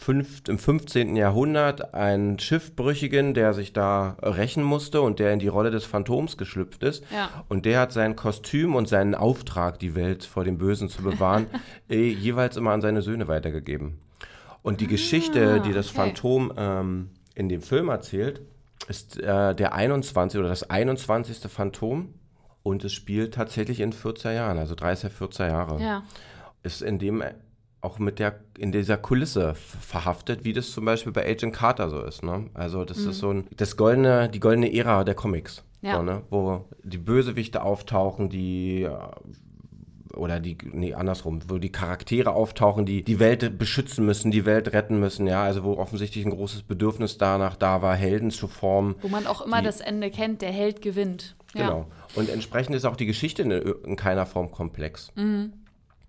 fünf, 0.03 0.43
im 0.49 0.59
15. 0.59 1.17
Jahrhundert 1.17 1.95
einen 1.95 2.39
Schiffbrüchigen, 2.39 3.35
der 3.35 3.55
sich 3.55 3.73
da 3.73 4.17
rächen 4.21 4.63
musste 4.63 5.01
und 5.01 5.19
der 5.19 5.33
in 5.33 5.39
die 5.39 5.49
Rolle 5.49 5.71
des 5.71 5.85
Phantoms 5.85 6.37
geschlüpft 6.37 6.83
ist. 6.83 7.05
Ja. 7.13 7.45
Und 7.49 7.65
der 7.65 7.81
hat 7.81 7.93
sein 7.93 8.17
Kostüm 8.17 8.75
und 8.75 8.89
seinen 8.89 9.15
Auftrag, 9.15 9.79
die 9.79 9.95
Welt 9.95 10.25
vor 10.25 10.45
dem 10.45 10.59
Bösen 10.59 10.89
zu 10.89 11.03
bewahren, 11.03 11.47
eh, 11.89 12.11
jeweils 12.11 12.57
immer 12.57 12.73
an 12.73 12.81
seine 12.81 13.03
Söhne 13.03 13.29
weitergegeben. 13.29 13.99
Und 14.63 14.81
die 14.81 14.87
ah, 14.87 14.91
Geschichte, 14.91 15.61
die 15.61 15.73
das 15.73 15.89
okay. 15.89 15.97
Phantom 15.97 16.53
ähm, 16.57 17.11
in 17.35 17.49
dem 17.49 17.63
Film 17.63 17.89
erzählt, 17.89 18.43
ist 18.89 19.19
äh, 19.21 19.55
der 19.55 19.73
21 19.73 20.39
oder 20.39 20.49
das 20.49 20.69
21. 20.69 21.39
Phantom. 21.51 22.15
Und 22.65 22.85
es 22.85 22.93
spielt 22.93 23.35
tatsächlich 23.35 23.81
in 23.81 23.93
14 23.93 24.35
Jahren, 24.35 24.59
also 24.59 24.75
30, 24.75 25.13
14 25.13 25.49
Jahre. 25.49 25.81
Ja. 25.83 26.03
Ist 26.63 26.81
in 26.81 27.01
dem 27.01 27.25
auch 27.83 27.99
mit 27.99 28.19
der, 28.19 28.41
in 28.57 28.73
dieser 28.73 28.97
Kulisse 28.97 29.55
verhaftet, 29.55 30.45
wie 30.45 30.53
das 30.53 30.71
zum 30.71 30.85
Beispiel 30.85 31.13
bei 31.13 31.29
Agent 31.29 31.53
Carter 31.53 31.91
so 31.91 32.01
ist. 32.03 32.23
Ne? 32.23 32.47
Also 32.55 32.85
das 32.85 32.99
mhm. 32.99 33.11
ist 33.11 33.19
so 33.19 33.31
ein, 33.31 33.49
das 33.57 33.77
goldene, 33.77 34.29
die 34.29 34.41
goldene 34.41 34.73
Ära 34.73 35.05
der 35.05 35.15
Comics. 35.15 35.65
Ja. 35.83 35.97
So, 35.97 36.03
ne? 36.03 36.23
Wo 36.31 36.65
die 36.85 36.99
Bösewichte 36.99 37.63
auftauchen, 37.63 38.29
die 38.31 38.89
oder 40.15 40.41
die, 40.41 40.59
nee, 40.73 40.95
andersrum, 40.95 41.41
wo 41.49 41.59
die 41.59 41.73
Charaktere 41.73 42.33
auftauchen, 42.33 42.87
die 42.87 43.03
die 43.03 43.19
Welt 43.19 43.59
beschützen 43.59 44.05
müssen, 44.05 44.31
die 44.31 44.45
Welt 44.45 44.73
retten 44.73 45.01
müssen, 45.01 45.27
ja, 45.27 45.43
also 45.43 45.65
wo 45.65 45.79
offensichtlich 45.79 46.25
ein 46.25 46.31
großes 46.31 46.63
Bedürfnis 46.63 47.19
danach 47.19 47.57
da 47.57 47.83
war, 47.83 47.97
Helden 47.97 48.31
zu 48.31 48.47
formen. 48.47 48.95
Wo 49.01 49.09
man 49.09 49.27
auch 49.27 49.41
immer 49.41 49.61
die, 49.61 49.67
das 49.67 49.81
Ende 49.81 50.11
kennt, 50.11 50.43
der 50.43 50.53
Held 50.53 50.83
gewinnt. 50.83 51.35
Genau. 51.55 51.79
Ja. 51.79 51.87
Und 52.15 52.29
entsprechend 52.29 52.77
ist 52.77 52.85
auch 52.85 52.97
die 52.97 53.07
Geschichte 53.07 53.43
in, 53.43 53.51
in 53.51 53.97
keiner 53.97 54.27
Form 54.27 54.51
komplex. 54.51 55.11
Mhm. 55.15 55.53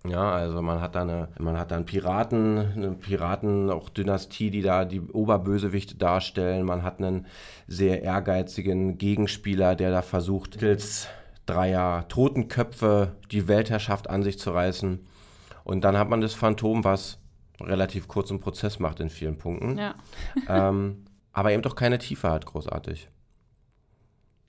Ja, 0.06 0.32
also 0.32 0.60
man 0.60 0.82
hat 0.82 0.94
da 0.94 1.02
eine, 1.02 1.28
man 1.38 1.58
hat 1.58 1.70
dann 1.70 1.86
Piraten, 1.86 2.58
eine 2.58 2.92
Piraten, 2.92 3.70
auch 3.70 3.88
Dynastie, 3.88 4.50
die 4.50 4.60
da 4.60 4.84
die 4.84 5.00
Oberbösewichte 5.00 5.96
darstellen. 5.96 6.66
Man 6.66 6.82
hat 6.82 6.98
einen 6.98 7.26
sehr 7.66 8.02
ehrgeizigen 8.02 8.98
Gegenspieler, 8.98 9.74
der 9.74 9.90
da 9.90 10.02
versucht, 10.02 10.56
mittels 10.56 11.08
dreier 11.46 12.06
Totenköpfe 12.08 13.16
die 13.30 13.48
Weltherrschaft 13.48 14.10
an 14.10 14.22
sich 14.22 14.38
zu 14.38 14.50
reißen. 14.50 15.06
Und 15.64 15.84
dann 15.84 15.96
hat 15.96 16.10
man 16.10 16.20
das 16.20 16.34
Phantom, 16.34 16.84
was 16.84 17.18
relativ 17.60 18.06
kurzen 18.06 18.40
Prozess 18.40 18.78
macht 18.78 19.00
in 19.00 19.08
vielen 19.08 19.38
Punkten. 19.38 19.78
Ja. 19.78 19.94
ähm, 20.48 21.06
aber 21.32 21.52
eben 21.52 21.62
doch 21.62 21.76
keine 21.76 21.98
Tiefe 21.98 22.30
hat, 22.30 22.44
großartig. 22.44 23.08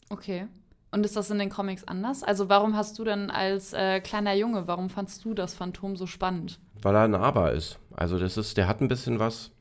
Okay. 0.10 0.48
Und 0.96 1.06
ist 1.06 1.18
das 1.18 1.30
in 1.30 1.40
den 1.40 1.50
Comics 1.50 1.84
anders? 1.84 2.24
Also 2.24 2.48
warum 2.48 2.78
hast 2.78 2.98
du 2.98 3.04
denn 3.04 3.30
als 3.30 3.74
äh, 3.74 4.00
kleiner 4.00 4.34
Junge, 4.34 4.66
warum 4.66 4.90
fandst 4.90 5.26
du 5.26 5.34
das 5.34 5.54
Phantom 5.54 5.98
so 5.98 6.08
spannend? 6.08 6.58
Weil 6.82 6.96
er 6.96 7.10
nahbar 7.10 7.52
ist. 7.52 7.80
Also 7.94 8.18
das 8.18 8.38
ist, 8.38 8.56
der 8.56 8.70
hat 8.70 8.80
ein 8.80 8.88
bisschen 8.88 9.20
was, 9.20 9.52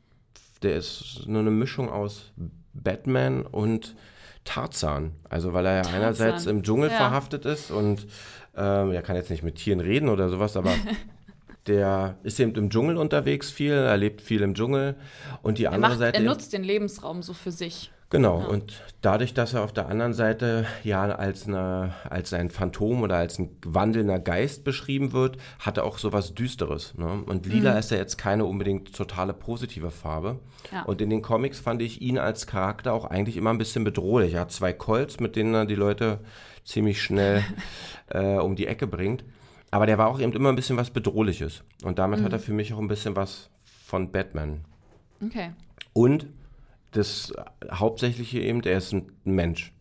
der 0.62 0.76
ist 0.76 1.24
nur 1.26 1.40
eine 1.40 1.50
Mischung 1.50 1.90
aus 1.90 2.30
Batman 2.72 3.42
und 3.42 3.96
Tarzan. 4.44 5.10
Also 5.28 5.52
weil 5.52 5.66
er 5.66 5.82
ja 5.82 5.92
einerseits 5.92 6.46
im 6.46 6.62
Dschungel 6.62 6.90
ja. 6.90 6.96
verhaftet 6.98 7.46
ist 7.46 7.72
und 7.72 8.06
ähm, 8.56 8.92
er 8.92 9.02
kann 9.02 9.16
jetzt 9.16 9.30
nicht 9.30 9.42
mit 9.42 9.56
Tieren 9.56 9.80
reden 9.80 10.10
oder 10.10 10.28
sowas, 10.28 10.56
aber 10.56 10.70
der 11.66 12.16
ist 12.22 12.38
eben 12.38 12.54
im 12.54 12.70
Dschungel 12.70 12.96
unterwegs 12.96 13.50
viel, 13.50 13.72
er 13.72 13.96
lebt 13.96 14.20
viel 14.20 14.42
im 14.42 14.54
Dschungel 14.54 14.94
und 15.42 15.58
die 15.58 15.66
andere 15.66 15.80
macht, 15.80 15.98
Seite. 15.98 16.16
Er 16.16 16.24
nutzt 16.24 16.52
den 16.52 16.62
Lebensraum 16.62 17.22
so 17.22 17.32
für 17.32 17.50
sich. 17.50 17.90
Genau, 18.14 18.38
ja. 18.38 18.46
und 18.46 18.80
dadurch, 19.00 19.34
dass 19.34 19.54
er 19.54 19.64
auf 19.64 19.72
der 19.72 19.88
anderen 19.88 20.12
Seite 20.12 20.66
ja 20.84 21.02
als, 21.02 21.48
eine, 21.48 21.94
als 22.08 22.32
ein 22.32 22.48
Phantom 22.48 23.02
oder 23.02 23.16
als 23.16 23.40
ein 23.40 23.50
wandelnder 23.66 24.20
Geist 24.20 24.62
beschrieben 24.62 25.12
wird, 25.12 25.36
hat 25.58 25.78
er 25.78 25.84
auch 25.84 25.98
sowas 25.98 26.32
Düsteres. 26.32 26.94
Ne? 26.96 27.24
Und 27.26 27.44
lila 27.46 27.72
mhm. 27.72 27.78
ist 27.78 27.90
ja 27.90 27.96
jetzt 27.96 28.16
keine 28.16 28.44
unbedingt 28.44 28.94
totale 28.94 29.34
positive 29.34 29.90
Farbe. 29.90 30.38
Ja. 30.70 30.84
Und 30.84 31.00
in 31.00 31.10
den 31.10 31.22
Comics 31.22 31.58
fand 31.58 31.82
ich 31.82 32.02
ihn 32.02 32.16
als 32.16 32.46
Charakter 32.46 32.92
auch 32.92 33.04
eigentlich 33.04 33.36
immer 33.36 33.50
ein 33.50 33.58
bisschen 33.58 33.82
bedrohlich. 33.82 34.34
Er 34.34 34.42
hat 34.42 34.52
zwei 34.52 34.72
Colts, 34.72 35.18
mit 35.18 35.34
denen 35.34 35.52
er 35.52 35.66
die 35.66 35.74
Leute 35.74 36.20
ziemlich 36.64 37.02
schnell 37.02 37.42
äh, 38.10 38.36
um 38.36 38.54
die 38.54 38.68
Ecke 38.68 38.86
bringt. 38.86 39.24
Aber 39.72 39.86
der 39.86 39.98
war 39.98 40.06
auch 40.06 40.20
eben 40.20 40.32
immer 40.34 40.50
ein 40.50 40.56
bisschen 40.56 40.76
was 40.76 40.90
Bedrohliches. 40.90 41.64
Und 41.82 41.98
damit 41.98 42.20
mhm. 42.20 42.26
hat 42.26 42.32
er 42.32 42.38
für 42.38 42.52
mich 42.52 42.72
auch 42.72 42.78
ein 42.78 42.86
bisschen 42.86 43.16
was 43.16 43.50
von 43.84 44.12
Batman. 44.12 44.60
Okay. 45.20 45.50
Und 45.92 46.26
das 46.94 47.32
Hauptsächliche 47.70 48.40
eben, 48.40 48.62
er 48.62 48.78
ist 48.78 48.92
ein 48.92 49.10
Mensch. 49.24 49.72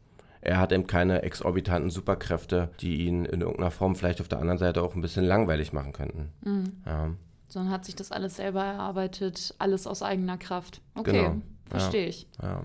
Er 0.42 0.60
hat 0.60 0.72
eben 0.74 0.88
keine 0.88 1.22
exorbitanten 1.22 1.90
Superkräfte, 1.90 2.70
die 2.82 3.06
ihn 3.06 3.24
in 3.24 3.42
irgendeiner 3.42 3.72
Form 3.72 3.96
vielleicht 3.96 4.20
auf 4.20 4.28
der 4.28 4.40
anderen 4.40 4.58
Seite 4.58 4.82
auch 4.82 4.94
ein 4.94 5.02
bisschen 5.02 5.24
langweilig 5.24 5.72
machen 5.72 5.94
könnten. 5.94 6.34
Mhm. 6.42 6.74
Ja. 6.86 7.12
Sondern 7.48 7.72
hat 7.72 7.86
sich 7.86 7.96
das 7.96 8.12
alles 8.12 8.36
selber 8.36 8.64
erarbeitet, 8.64 9.56
alles 9.60 9.88
aus 9.88 10.02
eigener 10.02 10.38
Kraft. 10.38 10.82
Okay, 10.96 11.12
genau. 11.12 11.42
verstehe 11.68 12.04
ja. 12.04 12.10
ich. 12.10 12.28
Ja. 12.42 12.64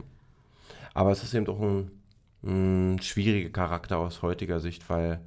Aber 0.95 1.13
es 1.13 1.23
ist 1.23 1.35
eben 1.35 1.45
doch 1.45 1.61
ein, 1.61 1.91
ein 2.43 3.01
schwieriger 3.03 3.51
Charakter 3.51 3.99
aus 3.99 4.23
heutiger 4.23 4.59
Sicht, 4.59 4.89
weil, 4.89 5.21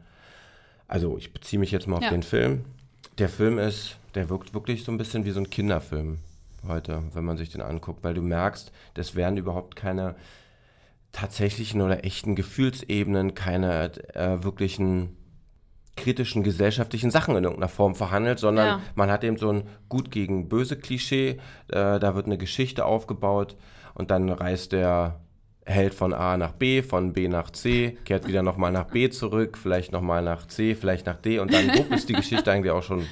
also 0.87 1.17
ich 1.17 1.31
beziehe 1.31 1.59
mich 1.59 1.71
jetzt 1.71 1.87
mal 1.87 1.97
auf 1.97 2.09
den 2.09 2.23
Film. 2.23 2.65
Der 3.17 3.29
Film 3.29 3.59
ist, 3.59 3.97
der 4.15 4.29
wirkt 4.29 4.53
wirklich 4.53 4.83
so 4.83 4.91
ein 4.91 4.97
bisschen 4.97 5.25
wie 5.25 5.31
so 5.31 5.39
ein 5.39 5.49
Kinderfilm 5.49 6.17
heute, 6.67 7.03
wenn 7.13 7.23
man 7.23 7.37
sich 7.37 7.49
den 7.49 7.61
anguckt, 7.61 8.03
weil 8.03 8.13
du 8.13 8.21
merkst, 8.21 8.71
das 8.93 9.15
werden 9.15 9.37
überhaupt 9.37 9.75
keine 9.75 10.15
tatsächlichen 11.11 11.81
oder 11.81 12.05
echten 12.05 12.35
Gefühlsebenen, 12.35 13.33
keine 13.33 13.91
äh, 14.15 14.43
wirklichen 14.43 15.17
kritischen 15.97 16.41
gesellschaftlichen 16.43 17.11
Sachen 17.11 17.35
in 17.35 17.43
irgendeiner 17.43 17.69
Form 17.69 17.95
verhandelt, 17.95 18.39
sondern 18.39 18.67
ja. 18.67 18.81
man 18.95 19.11
hat 19.11 19.23
eben 19.23 19.37
so 19.37 19.51
ein 19.51 19.63
gut 19.89 20.09
gegen 20.09 20.47
böse 20.47 20.77
Klischee, 20.77 21.39
äh, 21.67 21.99
da 21.99 22.15
wird 22.15 22.27
eine 22.27 22.37
Geschichte 22.37 22.85
aufgebaut 22.85 23.57
und 23.93 24.09
dann 24.09 24.29
reist 24.29 24.71
der 24.71 25.19
Held 25.65 25.93
von 25.93 26.13
A 26.13 26.37
nach 26.37 26.53
B, 26.53 26.81
von 26.81 27.13
B 27.13 27.27
nach 27.27 27.51
C, 27.51 27.97
kehrt 28.05 28.27
wieder 28.27 28.41
nochmal 28.41 28.71
nach 28.71 28.85
B 28.85 29.09
zurück, 29.09 29.57
vielleicht 29.57 29.91
nochmal 29.91 30.23
nach 30.23 30.47
C, 30.47 30.75
vielleicht 30.75 31.05
nach 31.05 31.17
D 31.17 31.39
und 31.39 31.53
dann 31.53 31.69
ist 31.69 32.09
die 32.09 32.13
Geschichte 32.13 32.51
eigentlich 32.51 32.71
auch 32.71 32.83
schon 32.83 33.05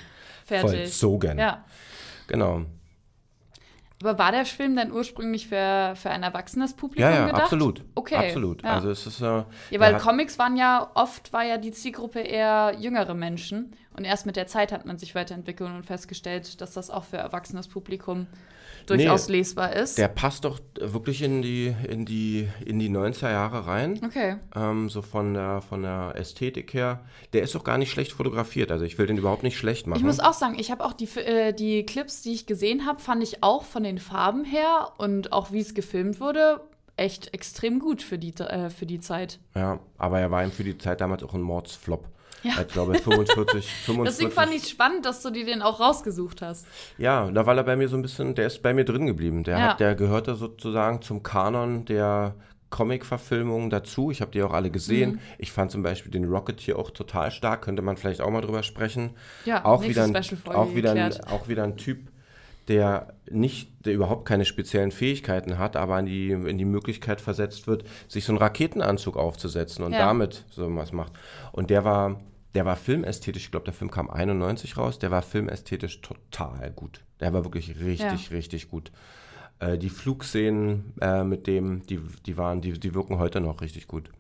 Fertig. 0.45 0.69
vollzogen. 0.69 1.37
Ja. 1.37 1.65
Genau. 2.27 2.65
Aber 4.01 4.17
war 4.17 4.31
der 4.31 4.45
Film 4.45 4.75
dann 4.77 4.91
ursprünglich 4.91 5.47
für, 5.47 5.93
für 5.95 6.09
ein 6.09 6.23
erwachsenes 6.23 6.73
Publikum 6.73 7.03
ja, 7.09 7.15
ja, 7.15 7.25
gedacht? 7.25 7.43
absolut. 7.43 7.83
Okay. 7.95 8.15
Absolut. 8.15 8.63
Ja. 8.63 8.75
Also 8.75 8.91
es 8.91 9.05
ist 9.05 9.21
äh, 9.21 9.25
Ja, 9.25 9.45
weil 9.79 9.97
Comics 9.97 10.39
waren 10.39 10.55
ja 10.55 10.89
oft 10.93 11.33
war 11.33 11.43
ja 11.43 11.57
die 11.57 11.71
Zielgruppe 11.71 12.19
eher 12.19 12.75
jüngere 12.79 13.13
Menschen 13.13 13.75
und 13.99 14.05
erst 14.05 14.25
mit 14.25 14.37
der 14.37 14.47
Zeit 14.47 14.71
hat 14.71 14.85
man 14.85 14.97
sich 14.97 15.13
weiterentwickelt 15.13 15.69
und 15.69 15.85
festgestellt, 15.85 16.61
dass 16.61 16.71
das 16.71 16.89
auch 16.89 17.03
für 17.03 17.17
erwachsenes 17.17 17.67
Publikum 17.67 18.27
durchaus 18.85 19.27
nee, 19.27 19.37
lesbar 19.37 19.75
ist. 19.75 19.97
Der 19.97 20.07
passt 20.07 20.45
doch 20.45 20.61
wirklich 20.79 21.21
in 21.21 21.41
die, 21.41 21.75
in 21.85 22.05
die, 22.05 22.47
in 22.65 22.79
die 22.79 22.89
90er 22.89 23.29
Jahre 23.29 23.67
rein. 23.67 23.99
Okay. 24.05 24.37
Ähm, 24.55 24.89
so 24.89 25.01
von 25.01 25.33
der, 25.33 25.61
von 25.61 25.81
der 25.81 26.13
Ästhetik 26.15 26.73
her. 26.73 27.01
Der 27.33 27.43
ist 27.43 27.55
doch 27.55 27.65
gar 27.65 27.77
nicht 27.77 27.91
schlecht 27.91 28.13
fotografiert. 28.13 28.71
Also 28.71 28.85
ich 28.85 28.97
will 28.97 29.05
den 29.05 29.17
überhaupt 29.17 29.43
nicht 29.43 29.57
schlecht 29.57 29.85
machen. 29.85 29.99
Ich 29.99 30.05
muss 30.05 30.21
auch 30.21 30.31
sagen, 30.31 30.57
ich 30.57 30.71
habe 30.71 30.85
auch 30.85 30.93
die, 30.93 31.09
äh, 31.19 31.51
die 31.51 31.85
Clips, 31.85 32.21
die 32.21 32.31
ich 32.31 32.45
gesehen 32.45 32.85
habe, 32.85 33.01
fand 33.01 33.21
ich 33.21 33.43
auch 33.43 33.65
von 33.65 33.83
den 33.83 33.97
Farben 33.97 34.45
her 34.45 34.93
und 34.97 35.33
auch 35.33 35.51
wie 35.51 35.59
es 35.59 35.73
gefilmt 35.73 36.21
wurde, 36.21 36.61
echt 36.95 37.33
extrem 37.33 37.79
gut 37.79 38.01
für 38.01 38.17
die, 38.17 38.33
äh, 38.37 38.69
für 38.69 38.85
die 38.85 39.01
Zeit. 39.01 39.39
Ja, 39.55 39.81
aber 39.97 40.21
er 40.21 40.31
war 40.31 40.41
ihm 40.41 40.53
für 40.53 40.63
die 40.63 40.77
Zeit 40.77 41.01
damals 41.01 41.21
auch 41.21 41.33
ein 41.33 41.41
Mordsflop. 41.41 42.07
Ja. 42.43 42.53
Ich 42.61 42.67
glaube 42.67 42.95
45, 42.95 43.65
45. 43.85 44.03
Deswegen 44.05 44.31
fand 44.31 44.53
ich 44.53 44.63
es 44.63 44.69
spannend, 44.69 45.05
dass 45.05 45.21
du 45.21 45.29
dir 45.29 45.45
den 45.45 45.61
auch 45.61 45.79
rausgesucht 45.79 46.41
hast. 46.41 46.67
Ja, 46.97 47.29
da 47.31 47.45
war 47.45 47.55
er 47.55 47.63
bei 47.63 47.75
mir 47.75 47.87
so 47.87 47.97
ein 47.97 48.01
bisschen, 48.01 48.35
der 48.35 48.47
ist 48.47 48.61
bei 48.61 48.73
mir 48.73 48.85
drin 48.85 49.05
geblieben. 49.05 49.43
Der, 49.43 49.57
ja. 49.57 49.67
hat, 49.69 49.79
der 49.79 49.95
gehörte 49.95 50.35
sozusagen 50.35 51.01
zum 51.01 51.23
Kanon 51.23 51.85
der 51.85 52.35
Comic-Verfilmungen 52.69 53.69
dazu. 53.69 54.11
Ich 54.11 54.21
habe 54.21 54.31
die 54.31 54.43
auch 54.43 54.53
alle 54.53 54.69
gesehen. 54.69 55.13
Mhm. 55.13 55.19
Ich 55.37 55.51
fand 55.51 55.71
zum 55.71 55.83
Beispiel 55.83 56.11
den 56.11 56.25
Rocket 56.25 56.59
hier 56.59 56.77
auch 56.77 56.91
total 56.91 57.31
stark. 57.31 57.63
Könnte 57.63 57.81
man 57.81 57.97
vielleicht 57.97 58.21
auch 58.21 58.29
mal 58.29 58.41
drüber 58.41 58.63
sprechen. 58.63 59.11
Ja, 59.45 59.65
auch 59.65 59.83
wieder 59.83 60.03
ein, 60.03 60.15
auch 60.15 60.75
wieder 60.75 60.91
ein, 60.91 61.13
auch 61.25 61.47
wieder 61.47 61.63
ein 61.63 61.77
Typ, 61.77 62.07
der 62.69 63.15
nicht, 63.29 63.85
der 63.85 63.93
überhaupt 63.93 64.25
keine 64.25 64.45
speziellen 64.45 64.91
Fähigkeiten 64.91 65.57
hat, 65.57 65.75
aber 65.75 65.99
in 65.99 66.05
die, 66.05 66.31
in 66.31 66.57
die 66.57 66.65
Möglichkeit 66.65 67.19
versetzt 67.19 67.67
wird, 67.67 67.83
sich 68.07 68.25
so 68.25 68.31
einen 68.31 68.37
Raketenanzug 68.37 69.17
aufzusetzen 69.17 69.83
und 69.83 69.93
ja. 69.93 69.99
damit 69.99 70.45
so 70.51 70.73
was 70.75 70.93
macht. 70.93 71.13
Und 71.51 71.71
der 71.71 71.83
war, 71.83 72.21
der 72.53 72.65
war 72.65 72.75
filmästhetisch, 72.75 73.45
ich 73.45 73.51
glaube, 73.51 73.65
der 73.65 73.73
Film 73.73 73.91
kam 73.91 74.09
91 74.09 74.77
raus, 74.77 74.99
der 74.99 75.11
war 75.11 75.23
filmästhetisch 75.23 76.01
total 76.01 76.71
gut. 76.71 77.03
Der 77.19 77.33
war 77.33 77.43
wirklich 77.43 77.79
richtig, 77.79 78.29
ja. 78.29 78.35
richtig 78.35 78.69
gut. 78.69 78.91
Äh, 79.59 79.77
die 79.77 79.89
Flugszenen 79.89 80.93
äh, 81.01 81.23
mit 81.23 81.47
dem, 81.47 81.85
die, 81.87 81.99
die 82.25 82.37
waren, 82.37 82.61
die, 82.61 82.73
die 82.73 82.93
wirken 82.93 83.17
heute 83.17 83.41
noch 83.41 83.61
richtig 83.61 83.87
gut. 83.87 84.11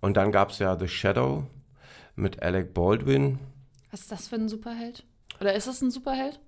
Und 0.00 0.16
dann 0.16 0.32
gab 0.32 0.50
es 0.50 0.58
ja 0.58 0.76
The 0.78 0.88
Shadow 0.88 1.46
mit 2.16 2.42
Alec 2.42 2.74
Baldwin. 2.74 3.38
Was 3.90 4.00
ist 4.00 4.12
das 4.12 4.28
für 4.28 4.36
ein 4.36 4.48
Superheld? 4.48 5.04
Oder 5.40 5.54
ist 5.54 5.66
es 5.66 5.80
ein 5.82 5.90
Superheld? 5.90 6.40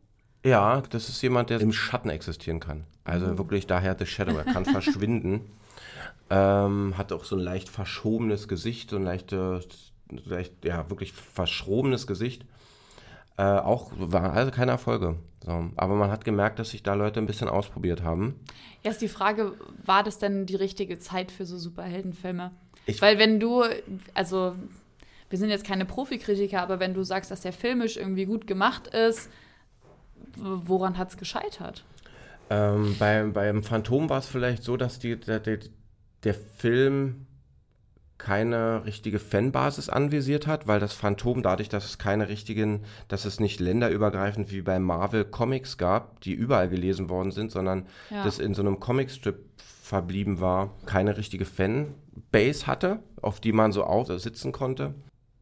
Ja, 0.44 0.82
das 0.90 1.08
ist 1.08 1.22
jemand, 1.22 1.50
der 1.50 1.60
im 1.60 1.72
Schatten 1.72 2.10
existieren 2.10 2.60
kann. 2.60 2.84
Also 3.04 3.26
mhm. 3.26 3.38
wirklich 3.38 3.66
daher 3.66 3.96
The 3.98 4.06
Shadow. 4.06 4.36
Er 4.36 4.44
kann 4.44 4.64
verschwinden. 4.64 5.40
Ähm, 6.30 6.94
hat 6.96 7.12
auch 7.12 7.24
so 7.24 7.36
ein 7.36 7.42
leicht 7.42 7.68
verschobenes 7.68 8.48
Gesicht, 8.48 8.90
so 8.90 8.96
ein 8.96 9.04
leichtes, 9.04 9.92
leicht, 10.10 10.64
ja, 10.64 10.88
wirklich 10.90 11.12
verschrobenes 11.12 12.06
Gesicht. 12.06 12.44
Äh, 13.36 13.42
auch 13.42 13.90
waren 13.96 14.30
also 14.30 14.50
keine 14.50 14.72
Erfolge. 14.72 15.16
So. 15.44 15.70
Aber 15.76 15.94
man 15.94 16.10
hat 16.10 16.24
gemerkt, 16.24 16.58
dass 16.58 16.70
sich 16.70 16.82
da 16.82 16.94
Leute 16.94 17.20
ein 17.20 17.26
bisschen 17.26 17.48
ausprobiert 17.48 18.02
haben. 18.02 18.40
Ja, 18.82 18.90
ist 18.90 19.02
die 19.02 19.08
Frage, 19.08 19.54
war 19.84 20.02
das 20.02 20.18
denn 20.18 20.46
die 20.46 20.56
richtige 20.56 20.98
Zeit 20.98 21.32
für 21.32 21.44
so 21.44 21.58
Superheldenfilme? 21.58 22.52
Ich 22.86 23.00
Weil 23.02 23.18
wenn 23.18 23.40
du, 23.40 23.64
also 24.14 24.54
wir 25.30 25.38
sind 25.38 25.50
jetzt 25.50 25.66
keine 25.66 25.84
Profikritiker, 25.84 26.60
aber 26.62 26.80
wenn 26.80 26.94
du 26.94 27.02
sagst, 27.02 27.30
dass 27.30 27.40
der 27.40 27.52
filmisch 27.52 27.96
irgendwie 27.96 28.24
gut 28.24 28.46
gemacht 28.46 28.88
ist, 28.88 29.30
woran 30.36 30.98
hat 30.98 31.10
es 31.10 31.16
gescheitert? 31.16 31.84
Ähm, 32.50 32.96
beim, 32.98 33.32
beim 33.32 33.62
Phantom 33.62 34.08
war 34.10 34.18
es 34.18 34.26
vielleicht 34.26 34.62
so, 34.62 34.76
dass 34.76 34.98
die, 34.98 35.18
der, 35.18 35.40
der 35.40 36.34
Film 36.34 37.26
keine 38.18 38.84
richtige 38.86 39.18
Fanbasis 39.18 39.88
anvisiert 39.88 40.46
hat, 40.46 40.66
weil 40.66 40.80
das 40.80 40.92
Phantom 40.92 41.42
dadurch, 41.42 41.68
dass 41.68 41.84
es 41.84 41.98
keine 41.98 42.28
richtigen, 42.28 42.84
dass 43.08 43.24
es 43.24 43.40
nicht 43.40 43.60
länderübergreifend 43.60 44.50
wie 44.50 44.62
bei 44.62 44.78
Marvel 44.78 45.24
Comics 45.24 45.78
gab, 45.78 46.20
die 46.20 46.32
überall 46.32 46.68
gelesen 46.68 47.10
worden 47.10 47.32
sind, 47.32 47.50
sondern 47.50 47.86
ja. 48.10 48.24
das 48.24 48.38
in 48.38 48.54
so 48.54 48.62
einem 48.62 48.78
Comicstrip 48.78 49.36
verblieben 49.56 50.40
war, 50.40 50.70
keine 50.86 51.16
richtige 51.16 51.44
Fanbase 51.44 52.66
hatte, 52.66 53.00
auf 53.20 53.40
die 53.40 53.52
man 53.52 53.72
so 53.72 53.84
sitzen 54.16 54.52
konnte. 54.52 54.94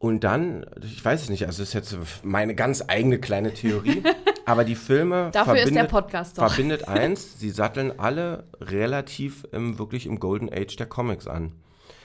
Und 0.03 0.25
dann, 0.25 0.65
ich 0.81 1.05
weiß 1.05 1.21
es 1.21 1.29
nicht, 1.29 1.45
also 1.45 1.61
das 1.61 1.69
ist 1.69 1.73
jetzt 1.73 1.97
meine 2.25 2.55
ganz 2.55 2.83
eigene 2.85 3.19
kleine 3.19 3.53
Theorie, 3.53 4.03
aber 4.45 4.65
die 4.65 4.75
Filme 4.75 5.29
Dafür 5.31 5.55
verbindet, 5.55 5.67
ist 5.67 5.75
der 5.75 5.83
Podcast 5.85 6.37
doch. 6.37 6.49
verbindet 6.49 6.87
eins, 6.89 7.39
sie 7.39 7.49
satteln 7.49 7.97
alle 7.97 8.43
relativ 8.59 9.47
im, 9.53 9.79
wirklich 9.79 10.05
im 10.05 10.19
Golden 10.19 10.49
Age 10.51 10.75
der 10.75 10.87
Comics 10.87 11.25
an. 11.25 11.53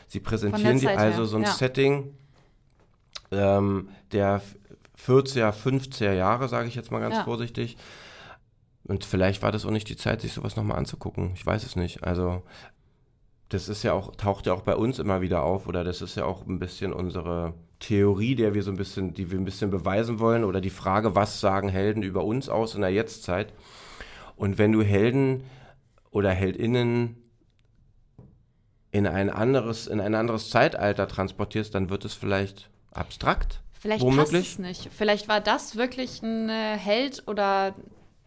Sie 0.07 0.21
präsentieren 0.21 0.79
die 0.79 0.87
also 0.87 1.23
her. 1.23 1.27
so 1.27 1.37
ein 1.39 1.43
ja. 1.43 1.51
Setting 1.51 2.15
ähm, 3.33 3.89
der 4.13 4.43
40er, 5.05 5.51
50er 5.53 6.13
Jahre, 6.13 6.47
sage 6.47 6.69
ich 6.69 6.77
jetzt 6.77 6.93
mal 6.93 7.01
ganz 7.01 7.17
ja. 7.17 7.25
vorsichtig. 7.25 7.77
Und 8.85 9.05
vielleicht 9.05 9.43
war 9.43 9.51
das 9.51 9.67
auch 9.67 9.73
nicht 9.73 9.89
die 9.89 9.97
Zeit, 9.97 10.21
sich 10.21 10.33
sowas 10.33 10.55
nochmal 10.55 10.79
anzugucken. 10.79 11.33
Ich 11.35 11.45
weiß 11.45 11.65
es 11.65 11.75
nicht. 11.75 12.05
Also 12.05 12.45
das 13.49 13.69
ist 13.69 13.83
ja 13.83 13.93
auch, 13.93 14.15
taucht 14.17 14.47
ja 14.47 14.53
auch 14.53 14.63
bei 14.63 14.77
uns 14.77 14.99
immer 14.99 15.21
wieder 15.21 15.43
auf, 15.43 15.67
oder 15.67 15.85
das 15.85 16.03
ist 16.03 16.17
ja 16.17 16.25
auch 16.25 16.47
ein 16.47 16.59
bisschen 16.59 16.93
unsere 16.93 17.55
Theorie, 17.81 18.35
der 18.35 18.55
wir 18.55 18.63
so 18.63 18.71
ein 18.71 18.77
bisschen, 18.77 19.15
die 19.15 19.31
wir 19.31 19.39
ein 19.39 19.45
bisschen 19.45 19.71
beweisen 19.71 20.19
wollen, 20.19 20.45
oder 20.45 20.61
die 20.61 20.71
Frage, 20.71 21.15
was 21.15 21.41
sagen 21.41 21.69
Helden 21.69 22.03
über 22.03 22.25
uns 22.25 22.49
aus 22.49 22.75
in 22.75 22.83
der 22.83 22.91
Jetztzeit? 22.91 23.53
Und 24.37 24.59
wenn 24.59 24.73
du 24.73 24.83
Helden 24.83 25.45
oder 26.11 26.31
Heldinnen 26.31 27.17
in 28.91 29.07
ein 29.07 29.31
anderes, 29.31 29.87
in 29.87 30.01
ein 30.01 30.15
anderes 30.15 30.51
Zeitalter 30.51 31.09
transportierst, 31.09 31.75
dann 31.75 31.91
wird 31.91 32.05
es 32.05 32.15
vielleicht 32.15 32.71
abstrakt. 32.91 33.63
Vielleicht 33.73 34.03
womöglich. 34.03 34.43
passt 34.43 34.53
es 34.53 34.59
nicht. 34.59 34.91
Vielleicht 34.93 35.29
war 35.29 35.41
das 35.41 35.77
wirklich 35.77 36.23
ein 36.23 36.49
äh, 36.49 36.77
Held 36.77 37.23
oder 37.27 37.75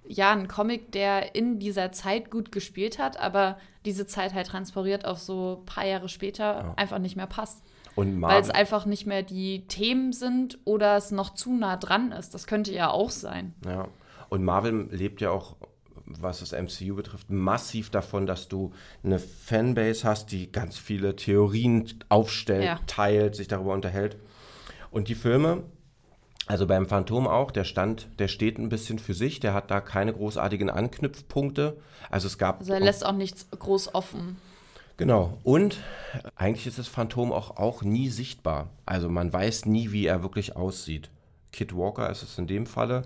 ja, 0.08 0.32
ein 0.32 0.48
Comic, 0.48 0.92
der 0.92 1.36
in 1.36 1.60
dieser 1.60 1.92
Zeit 1.92 2.32
gut 2.32 2.52
gespielt 2.52 3.00
hat, 3.00 3.18
aber 3.18 3.58
diese 3.86 4.06
Zeit 4.06 4.34
halt 4.34 4.48
transportiert 4.48 5.06
auf 5.06 5.20
so 5.20 5.60
ein 5.62 5.66
paar 5.66 5.86
Jahre 5.86 6.10
später 6.10 6.44
ja. 6.44 6.74
einfach 6.76 7.00
nicht 7.00 7.16
mehr 7.16 7.28
passt. 7.28 7.64
Weil 7.96 8.42
es 8.42 8.50
einfach 8.50 8.86
nicht 8.86 9.06
mehr 9.06 9.22
die 9.22 9.68
Themen 9.68 10.14
sind 10.14 10.60
oder 10.64 10.96
es 10.96 11.12
noch 11.12 11.34
zu 11.34 11.54
nah 11.54 11.76
dran 11.76 12.14
ist. 12.14 12.34
Das 12.34 12.48
könnte 12.48 12.72
ja 12.74 12.90
auch 12.90 13.10
sein. 13.10 13.54
Ja. 13.66 13.90
Und 14.30 14.46
Marvel 14.46 14.88
lebt 14.92 15.20
ja 15.20 15.30
auch 15.30 15.58
was 16.20 16.40
das 16.40 16.52
MCU 16.52 16.96
betrifft, 16.96 17.30
massiv 17.30 17.90
davon, 17.90 18.26
dass 18.26 18.48
du 18.48 18.74
eine 19.04 19.20
Fanbase 19.20 20.08
hast, 20.08 20.32
die 20.32 20.52
ganz 20.52 20.78
viele 20.78 21.16
Theorien 21.16 21.86
aufstellt, 22.10 22.66
Ja. 22.66 22.80
teilt, 22.88 23.36
sich 23.36 23.48
darüber 23.48 23.74
unterhält. 23.74 24.18
Und 24.90 25.08
die 25.08 25.16
Filme, 25.16 25.64
also 26.52 26.68
beim 26.68 26.86
Phantom 26.86 27.28
auch, 27.28 27.50
der 27.50 27.64
stand, 27.64 28.10
der 28.20 28.28
steht 28.28 28.60
ein 28.60 28.68
bisschen 28.68 29.00
für 29.00 29.14
sich, 29.14 29.40
der 29.40 29.54
hat 29.54 29.72
da 29.72 29.80
keine 29.80 30.12
großartigen 30.12 30.70
Anknüpfpunkte. 30.70 31.78
Also 32.10 32.28
es 32.28 32.38
gab 32.38 32.60
Also 32.60 32.74
er 32.74 32.82
lässt 32.82 33.06
auch 33.06 33.14
nichts 33.14 33.48
groß 33.52 33.96
offen. 33.96 34.36
Genau. 34.98 35.38
Und 35.44 35.78
eigentlich 36.36 36.68
ist 36.68 36.78
das 36.78 36.90
Phantom 36.90 37.32
auch, 37.32 37.56
auch 37.56 37.84
nie 37.84 38.10
sichtbar. 38.10 38.68
Also 38.86 39.08
man 39.08 39.32
weiß 39.32 39.66
nie, 39.66 39.94
wie 39.94 40.06
er 40.06 40.24
wirklich 40.24 40.58
aussieht. 40.58 41.10
Kid 41.54 41.74
Walker 41.74 42.10
ist 42.10 42.22
es 42.22 42.38
in 42.38 42.48
dem 42.48 42.66
Falle. 42.66 43.04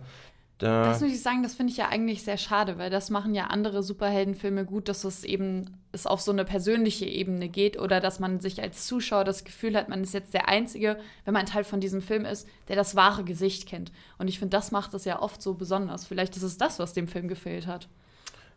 Da, 0.57 0.85
Das 0.85 1.01
muss 1.01 1.11
ich 1.11 1.21
sagen, 1.21 1.43
das 1.43 1.53
finde 1.53 1.71
ich 1.71 1.77
ja 1.77 1.89
eigentlich 1.89 2.23
sehr 2.23 2.37
schade, 2.37 2.77
weil 2.77 2.89
das 2.89 3.09
machen 3.09 3.35
ja 3.35 3.47
andere 3.47 3.83
Superheldenfilme 3.83 4.63
gut, 4.63 4.87
dass 4.87 5.03
es 5.03 5.25
eben 5.25 5.77
es 5.91 6.07
auf 6.07 6.21
so 6.21 6.31
eine 6.31 6.45
persönliche 6.45 7.05
Ebene 7.05 7.49
geht 7.49 7.77
oder 7.77 7.99
dass 7.99 8.21
man 8.21 8.39
sich 8.39 8.61
als 8.61 8.87
Zuschauer 8.87 9.25
das 9.25 9.43
Gefühl 9.43 9.75
hat, 9.75 9.89
man 9.89 10.01
ist 10.03 10.13
jetzt 10.13 10.33
der 10.33 10.47
Einzige, 10.47 10.97
wenn 11.25 11.33
man 11.33 11.41
ein 11.41 11.45
Teil 11.47 11.65
von 11.65 11.81
diesem 11.81 12.01
Film 12.01 12.23
ist, 12.23 12.47
der 12.69 12.77
das 12.77 12.95
wahre 12.95 13.25
Gesicht 13.25 13.67
kennt. 13.67 13.91
Und 14.17 14.29
ich 14.29 14.39
finde, 14.39 14.55
das 14.55 14.71
macht 14.71 14.93
es 14.93 15.03
ja 15.03 15.21
oft 15.21 15.41
so 15.41 15.55
besonders. 15.55 16.05
Vielleicht 16.05 16.37
ist 16.37 16.43
es 16.43 16.57
das, 16.57 16.79
was 16.79 16.93
dem 16.93 17.09
Film 17.09 17.27
gefehlt 17.27 17.67
hat. 17.67 17.89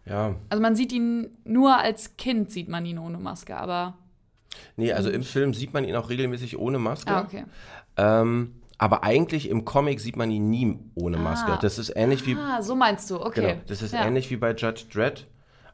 ja. 0.07 0.37
Also 0.51 0.63
man 0.63 0.77
sieht 0.77 0.93
ihn 0.93 1.31
nur 1.45 1.77
als 1.79 2.17
Kind, 2.17 2.53
sieht 2.53 2.69
man 2.69 2.87
ihn 2.87 2.99
ohne 2.99 3.19
Maske, 3.19 3.57
aber. 3.57 3.99
Nee, 4.77 4.93
also 4.93 5.11
im 5.11 5.23
Film 5.25 5.53
sieht 5.53 5.75
man 5.75 5.85
ihn 5.85 5.97
auch 5.97 6.09
regelmäßig 6.11 6.59
ohne 6.59 6.79
Maske. 6.79 7.11
Ah, 7.13 7.23
okay. 7.23 7.45
ähm, 7.97 8.55
aber 8.79 9.03
eigentlich 9.05 9.49
im 9.51 9.65
Comic 9.65 10.01
sieht 10.01 10.17
man 10.17 10.31
ihn 10.31 10.49
nie 10.51 10.79
ohne 10.95 11.17
Maske. 11.19 11.53
Ah. 11.53 11.59
Das 11.61 11.79
ist 11.79 11.93
ähnlich 11.97 12.25
wie 12.27 12.37
Ah, 12.37 12.63
so 12.63 12.75
meinst 12.75 13.11
du, 13.11 13.21
okay. 13.21 13.41
Genau, 13.41 13.61
das 13.67 13.83
ist 13.83 13.93
ja. 13.93 14.05
ähnlich 14.07 14.31
wie 14.31 14.37
bei 14.37 14.53
Judge 14.55 14.85
Dredd, 14.93 15.27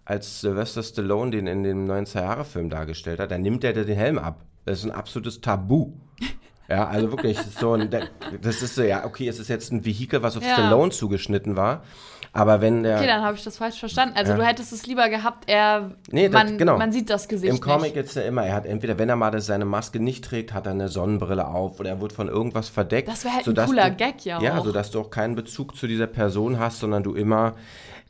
als 0.07 0.41
Sylvester 0.41 0.83
Stallone 0.83 1.31
den 1.31 1.47
in 1.47 1.63
dem 1.63 1.87
90er-Jahre-Film 1.87 2.71
dargestellt 2.71 3.21
hat. 3.21 3.31
Da 3.31 3.39
nimmt 3.39 3.63
er 3.65 3.73
den 3.73 3.97
Helm 3.97 4.19
ab. 4.19 4.41
Das 4.65 4.79
ist 4.79 4.85
ein 4.85 4.91
absolutes 4.91 5.41
Tabu. 5.41 5.93
Ja, 6.67 6.87
also 6.89 7.11
wirklich, 7.11 7.39
so 7.39 7.75
ein, 7.75 7.91
das 8.41 8.63
ist 8.63 8.75
so, 8.75 8.83
ja, 8.83 9.05
okay, 9.05 9.29
es 9.29 9.39
ist 9.39 9.49
jetzt 9.49 9.71
ein 9.71 9.85
Vehikel, 9.85 10.23
was 10.23 10.35
auf 10.35 10.43
Ja. 10.43 10.55
Stallone 10.55 10.93
zugeschnitten 10.93 11.57
war. 11.57 11.83
Aber 12.37 12.61
wenn 12.61 12.83
der. 12.83 12.97
Okay, 12.99 13.07
dann 13.07 13.23
habe 13.23 13.37
ich 13.37 13.45
das 13.45 13.59
falsch 13.59 13.79
verstanden. 13.79 14.17
Also 14.17 14.33
Ja. 14.33 14.39
du 14.39 14.45
hättest 14.45 14.73
es 14.73 14.87
lieber 14.87 15.09
gehabt, 15.09 15.45
er 15.49 15.93
Nee, 16.11 16.29
das- 16.29 16.33
man, 16.45 16.59
genau. 16.59 16.77
man 16.77 16.91
sieht 16.91 17.09
das 17.09 17.29
Gesicht 17.29 17.53
Im 17.53 17.61
Comic 17.61 17.83
nicht. 17.83 17.97
jetzt 17.97 18.17
ja 18.17 18.23
immer, 18.23 18.45
er 18.45 18.55
hat 18.57 18.67
entweder, 18.67 18.99
wenn 18.99 19.09
er 19.09 19.15
mal 19.15 19.31
das- 19.31 19.47
seine 19.47 19.65
Maske 19.65 20.01
nicht 20.01 20.25
trägt, 20.25 20.53
hat 20.53 20.67
er 20.67 20.73
eine 20.73 20.89
Sonnenbrille 20.89 21.47
auf 21.47 21.79
oder 21.79 21.91
er 21.91 22.01
wird 22.01 22.13
von 22.13 22.29
irgendwas 22.29 22.69
verdeckt. 22.69 23.07
Das 23.09 23.25
wäre 23.25 23.35
halt 23.37 23.47
ein 23.49 23.55
cooler 23.67 23.91
du, 23.91 23.97
Gag 23.97 24.25
ja 24.25 24.41
Ja, 24.43 24.59
auch. 24.59 24.65
sodass 24.65 24.91
du 24.91 25.01
auch 25.01 25.11
keinen 25.11 25.37
Bezug 25.37 25.77
zu 25.77 25.87
dieser 25.87 26.09
Person 26.09 26.59
hast, 26.59 26.81
sondern 26.81 27.05
du 27.05 27.15
immer 27.15 27.55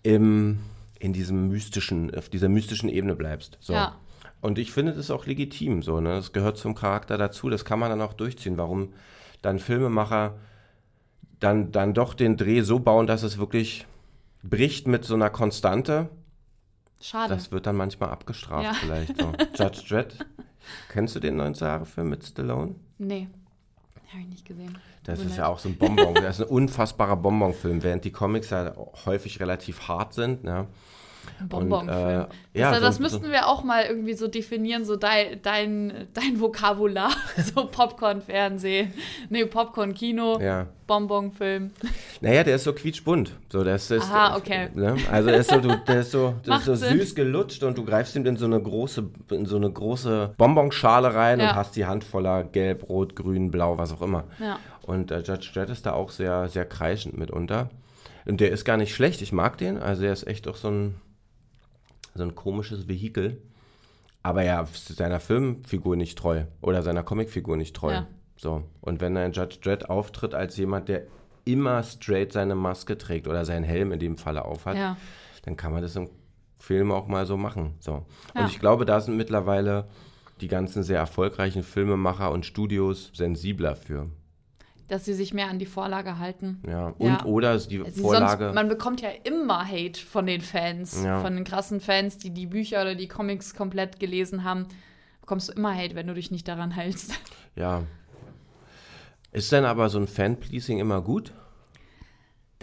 im, 0.03 0.59
in 0.99 1.13
diesem 1.13 1.49
mystischen, 1.49 2.15
auf 2.17 2.31
dieser 2.31 2.49
mystischen 2.49 2.89
Ebene 2.89 3.15
bleibst. 3.15 3.59
So. 3.61 3.75
Ja. 3.75 3.95
Und 4.41 4.59
ich 4.59 4.73
finde 4.73 4.93
das 4.93 5.11
auch 5.11 5.27
legitim 5.27 5.83
so, 5.83 6.01
ne? 6.01 6.15
Das 6.17 6.33
gehört 6.33 6.57
zum 6.57 6.75
Charakter 6.75 7.19
dazu, 7.19 7.51
das 7.51 7.67
kann 7.67 7.79
man 7.79 7.91
dann 7.91 8.01
auch 8.01 8.15
durchziehen. 8.15 8.57
Warum 8.57 8.95
dann 9.43 9.59
Filmemacher 9.59 10.35
dann, 11.41 11.73
dann 11.73 11.93
doch 11.93 12.15
den 12.15 12.39
Dreh 12.39 12.63
so 12.63 12.79
bauen, 12.79 13.07
dass 13.07 13.23
es 13.23 13.37
wirklich 13.39 13.87
bricht 14.49 14.87
mit 14.87 15.05
so 15.05 15.15
einer 15.15 15.31
Konstante, 15.31 16.09
Schade. 17.01 17.35
das 17.35 17.51
wird 17.51 17.67
dann 17.67 17.77
manchmal 17.77 18.11
abgestraft 18.11 18.65
Ja. 18.65 18.73
vielleicht. 18.81 19.17
So. 19.21 19.33
Judge 19.55 19.83
Dredd. 19.89 20.19
Kennst 20.91 21.15
du 21.17 21.21
den 21.21 21.41
90er-Film 21.41 22.09
mit 22.09 22.25
Stallone? 22.25 22.75
nee, 22.99 23.29
habe 24.11 24.23
ich 24.23 24.29
nicht 24.29 24.45
gesehen. 24.47 24.79
Das 25.03 25.19
mir 25.19 25.27
ist 25.27 25.37
ja 25.37 25.49
auch 25.49 25.59
so 25.59 25.69
ein 25.69 25.77
Bonbon. 25.77 26.15
Das 26.15 26.39
ist 26.39 26.47
ein 26.47 26.51
unfassbarer 26.51 27.17
Bonbonfilm, 27.17 27.83
während 27.83 28.05
die 28.05 28.13
Comics 28.13 28.51
ja 28.51 28.75
häufig 29.05 29.41
relativ 29.41 29.89
hart 29.89 30.15
sind. 30.15 30.45
Ne? 30.45 30.67
Ein 31.41 31.49
Bonbonfilm. 31.49 31.99
Und, 31.99 32.09
äh, 32.55 32.61
ja, 32.61 32.71
das, 32.73 32.81
das 32.81 32.97
so- 32.97 33.03
müssten 33.03 33.31
wir 33.33 33.49
auch 33.49 33.65
mal 33.65 33.85
irgendwie 33.85 34.15
so 34.15 34.29
definieren, 34.29 34.85
so 34.85 34.97
dein, 34.97 35.41
dein, 35.43 36.09
dein 36.15 36.41
Vokabular. 36.41 37.11
so 37.55 37.67
Popcorn-Fernsehen, 37.67 38.93
nee, 39.31 39.45
Popcorn-Kino, 39.45 40.41
Ja. 40.41 40.67
Bonbonfilm. 40.87 41.71
Naja, 42.21 42.45
der 42.45 42.57
ist 42.57 42.65
so 42.65 42.73
quietschbunt. 42.75 43.33
So, 43.51 43.65
das 43.65 43.91
ist, 43.91 44.03
Aha, 44.05 44.37
okay. 44.37 44.69
Ne? 44.75 44.97
Also 45.11 45.31
der 45.31 45.39
ist 45.41 45.51
so, 45.51 45.59
du, 45.59 45.75
der 45.87 46.01
ist 46.01 46.11
so, 46.11 46.35
der 46.47 46.57
ist 46.57 46.65
so 46.67 46.75
süß 46.75 47.15
gelutscht 47.15 47.63
und 47.63 47.79
du 47.79 47.85
greifst 47.85 48.15
ihm 48.17 48.27
in 48.27 48.37
so 48.37 48.45
eine 48.45 48.61
große, 48.61 49.05
in 49.31 49.47
so 49.47 49.57
eine 49.57 49.71
große 49.71 50.35
Bonbonschale 50.37 51.15
rein 51.15 51.41
Ja. 51.41 51.51
und 51.51 51.55
hast 51.57 51.77
die 51.77 51.87
Hand 51.87 52.05
voller 52.05 52.45
Gelb, 52.45 52.89
Rot, 52.89 53.17
Grün, 53.17 53.51
Blau, 53.51 53.79
was 53.79 53.93
auch 53.93 54.03
immer. 54.03 54.25
Ja. 54.39 54.59
Und 54.83 55.11
äh, 55.11 55.21
Judge 55.21 55.51
Dredd 55.55 55.71
ist 55.71 55.87
da 55.87 55.93
auch 55.95 56.11
sehr, 56.11 56.49
sehr 56.49 56.67
kreischend 56.67 57.17
mitunter. 57.17 57.71
Und 58.27 58.41
der 58.41 58.51
ist 58.53 58.65
gar 58.67 58.77
nicht 58.77 58.95
schlecht, 58.95 59.23
ich 59.23 59.33
mag 59.33 59.57
den. 59.59 59.79
Also 59.79 60.05
er 60.05 60.13
ist 60.13 60.27
echt 60.27 60.47
auch 60.49 60.57
so 60.57 60.69
ein, 60.69 60.95
so 62.15 62.23
ein 62.23 62.35
komisches 62.35 62.89
Vehikel. 62.89 63.41
Aber 64.23 64.43
ja, 64.43 64.67
seiner 64.73 65.21
Filmfigur 65.21 65.97
nicht 65.97 66.17
treu 66.19 66.45
oder 66.63 66.83
seiner 66.83 67.03
Comicfigur 67.03 67.57
nicht 67.57 67.77
treu. 67.77 67.93
Ja. 67.93 68.07
So. 68.37 68.65
Und 68.81 69.01
wenn 69.01 69.17
er 69.17 69.27
in 69.27 69.33
Judge 69.33 69.59
Dredd 69.63 69.91
auftritt 69.91 70.35
als 70.35 70.57
jemand, 70.57 70.89
der 70.89 71.03
immer 71.45 71.83
straight 71.83 72.33
seine 72.33 72.55
Maske 72.55 72.97
trägt 72.97 73.29
oder 73.29 73.45
seinen 73.45 73.65
Helm 73.65 73.93
in 73.93 73.99
dem 73.99 74.17
Falle 74.17 74.45
aufhat, 74.45 74.77
Ja. 74.77 74.97
dann 75.43 75.57
kann 75.57 75.73
man 75.73 75.83
das 75.83 75.95
im 75.97 76.09
Film 76.57 76.91
auch 76.91 77.07
mal 77.07 77.27
so 77.27 77.37
machen. 77.37 77.75
So. 77.81 78.07
Ja. 78.35 78.43
Und 78.43 78.51
ich 78.51 78.59
glaube, 78.61 78.87
da 78.87 79.01
sind 79.01 79.17
mittlerweile 79.19 79.87
die 80.41 80.49
ganzen 80.49 80.83
sehr 80.83 80.99
erfolgreichen 80.99 81.63
Filmemacher 81.63 82.31
und 82.33 82.47
Studios 82.47 83.11
sensibler 83.15 83.77
für. 83.77 84.09
Dass 84.89 85.05
sie 85.07 85.15
sich 85.15 85.33
mehr 85.33 85.49
an 85.49 85.59
die 85.59 85.67
Vorlage 85.67 86.19
halten. 86.19 86.61
Ja. 86.69 86.89
Und 86.99 87.07
Ja. 87.09 87.25
oder 87.25 87.57
die 87.59 87.83
Sie 87.91 88.01
Vorlage. 88.03 88.45
Sonst, 88.45 88.55
man 88.55 88.69
bekommt 88.69 89.01
ja 89.01 89.09
immer 89.25 89.67
Hate 89.67 89.99
von 89.99 90.27
den 90.27 90.43
Fans, 90.43 91.03
Ja. 91.03 91.21
von 91.21 91.35
den 91.35 91.45
krassen 91.45 91.81
Fans, 91.81 92.19
die 92.19 92.31
die 92.31 92.47
Bücher 92.47 92.83
oder 92.83 92.95
die 92.95 93.09
Comics 93.09 93.55
komplett 93.55 93.99
gelesen 93.99 94.45
haben. 94.45 94.67
Bekommst 95.21 95.49
du 95.49 95.53
immer 95.55 95.75
Hate, 95.75 95.95
wenn 95.95 96.07
du 96.07 96.13
dich 96.15 96.31
nicht 96.31 96.47
daran 96.47 96.71
hältst. 96.71 97.15
ja. 97.57 97.83
Ist 99.33 99.51
denn 99.53 99.65
aber 99.65 99.89
so 99.89 99.99
ein 99.99 100.07
Fanpleasing 100.07 100.79
immer 100.79 101.01
gut? 101.01 101.33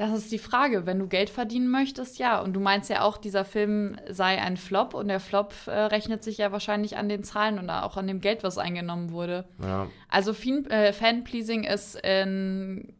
Das 0.01 0.17
ist 0.17 0.31
die 0.31 0.39
Frage. 0.39 0.87
Wenn 0.87 0.97
du 0.97 1.05
Geld 1.05 1.29
verdienen 1.29 1.69
möchtest, 1.69 2.17
ja. 2.17 2.41
Und 2.41 2.53
du 2.53 2.59
meinst 2.59 2.89
ja 2.89 3.03
auch, 3.03 3.17
dieser 3.17 3.45
Film 3.45 3.97
sei 4.09 4.41
ein 4.41 4.57
Flop 4.57 4.95
und 4.95 5.09
der 5.09 5.19
Flop 5.19 5.53
äh, 5.67 5.71
rechnet 5.71 6.23
sich 6.23 6.39
ja 6.39 6.51
wahrscheinlich 6.51 6.97
an 6.97 7.07
den 7.07 7.23
Zahlen 7.23 7.59
und 7.59 7.69
auch 7.69 7.97
an 7.97 8.07
dem 8.07 8.19
Geld, 8.19 8.41
was 8.43 8.57
eingenommen 8.57 9.11
wurde. 9.11 9.45
Ja. 9.61 9.85
Also 10.09 10.31
äh, 10.31 10.91
Fanpleasing 10.91 11.65
ist 11.65 12.01
in, 12.03 12.95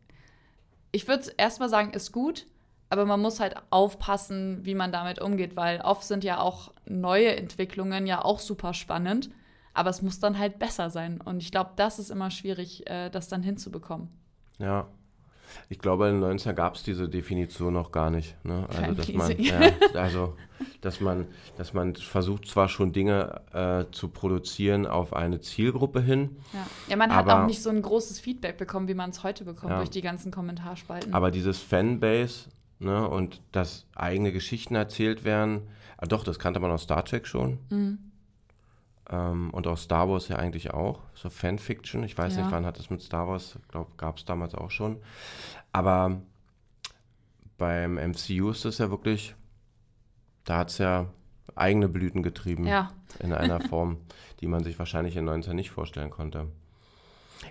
ich 0.92 1.08
würde 1.08 1.32
erstmal 1.38 1.70
sagen, 1.70 1.92
ist 1.94 2.12
gut, 2.12 2.46
aber 2.92 3.06
man 3.06 3.20
muss 3.20 3.40
halt 3.40 3.56
aufpassen, 3.72 4.60
wie 4.64 4.76
man 4.76 4.92
damit 4.92 5.20
umgeht, 5.20 5.56
weil 5.56 5.82
oft 5.82 6.04
sind 6.04 6.24
ja 6.24 6.40
auch 6.40 6.72
neue 6.86 7.36
Entwicklungen 7.36 8.06
ja 8.06 8.24
auch 8.24 8.38
super 8.38 8.76
spannend, 8.76 9.32
aber 9.74 9.90
es 9.90 10.04
muss 10.04 10.20
dann 10.20 10.38
halt 10.38 10.60
besser 10.60 10.92
sein. 10.92 11.20
Und 11.20 11.42
ich 11.42 11.50
glaube, 11.50 11.72
das 11.78 11.98
ist 11.98 12.12
immer 12.12 12.30
schwierig, 12.30 12.88
äh, 12.88 13.10
das 13.10 13.28
dann 13.28 13.42
hinzubekommen. 13.42 14.10
Ja. 14.60 14.86
Ich 15.70 15.80
glaube, 15.80 16.08
in 16.10 16.22
den 16.22 16.38
90ern 16.38 16.54
gab 16.54 16.76
es 16.76 16.84
diese 16.84 17.08
Definition 17.10 17.74
noch 17.74 17.92
gar 17.92 18.10
nicht. 18.10 18.36
Ne? 18.46 18.66
Also, 18.70 18.94
dass 18.94 19.14
man, 19.14 19.40
ja, 19.40 19.60
also, 19.94 20.36
dass 20.82 21.00
man, 21.02 21.28
dass 21.58 21.74
man 21.74 21.96
versucht 21.96 22.48
zwar 22.48 22.70
schon 22.70 22.94
Dinge 22.94 23.42
äh, 23.54 23.86
zu 23.92 24.10
produzieren 24.10 24.86
auf 24.86 25.14
eine 25.14 25.42
Zielgruppe 25.42 26.02
hin, 26.02 26.38
Ja, 26.54 26.68
ja 26.90 26.96
man 26.96 27.14
hat 27.16 27.28
Aber- 27.28 27.44
auch 27.44 27.48
nicht 27.48 27.62
so 27.62 27.70
ein 27.70 27.82
großes 27.82 28.20
Feedback 28.20 28.58
bekommen, 28.58 28.88
wie 28.88 28.94
man 28.94 29.10
es 29.12 29.24
heute 29.24 29.44
bekommt 29.46 29.72
Ja. 29.72 29.78
durch 29.78 29.90
die 29.90 30.02
ganzen 30.02 30.32
Kommentarspalten. 30.32 31.14
aber 31.14 31.32
dieses 31.32 31.60
Fanbase 31.60 32.50
ne, 32.80 33.08
und 33.08 33.42
dass 33.52 33.86
eigene 33.96 34.32
Geschichten 34.32 34.76
erzählt 34.76 35.24
werden, 35.24 35.62
ah, 35.98 36.06
doch, 36.06 36.24
das 36.24 36.40
kannte 36.40 36.60
man 36.60 36.72
aus 36.72 36.84
Star 36.84 37.06
Trek 37.06 37.28
schon. 37.28 37.60
Mhm. 37.70 38.11
Ähm, 39.12 39.50
und 39.52 39.68
aus 39.68 39.84
Star 39.84 40.10
Wars 40.10 40.28
ja 40.30 40.38
eigentlich 40.38 40.74
auch. 40.74 41.02
So 41.14 41.30
Fanfiction. 41.30 42.04
Ich 42.04 42.18
weiß 42.18 42.36
Ja. 42.36 42.44
nicht, 42.44 42.52
wann 42.52 42.66
hat 42.66 42.80
das 42.80 42.90
mit 42.90 43.02
Star 43.02 43.28
Wars, 43.28 43.58
ich 43.62 43.68
glaube, 43.68 43.92
gab 43.98 44.18
es 44.18 44.26
damals 44.26 44.56
auch 44.56 44.72
schon. 44.72 44.98
Aber 45.74 46.22
beim 47.58 47.98
MCU 47.98 48.50
ist 48.50 48.66
das 48.66 48.78
ja 48.80 48.90
wirklich, 48.90 49.36
da 50.46 50.58
hat 50.60 50.70
es 50.70 50.78
ja 50.78 51.08
eigene 51.56 51.88
Blüten 51.90 52.24
getrieben. 52.24 52.66
ja, 52.68 52.92
In 53.20 53.34
einer 53.34 53.60
Form, 53.70 53.98
die 54.40 54.48
man 54.48 54.64
sich 54.64 54.80
wahrscheinlich 54.80 55.18
in 55.18 55.26
19 55.26 55.56
nicht 55.56 55.70
vorstellen 55.72 56.10
konnte. 56.10 56.48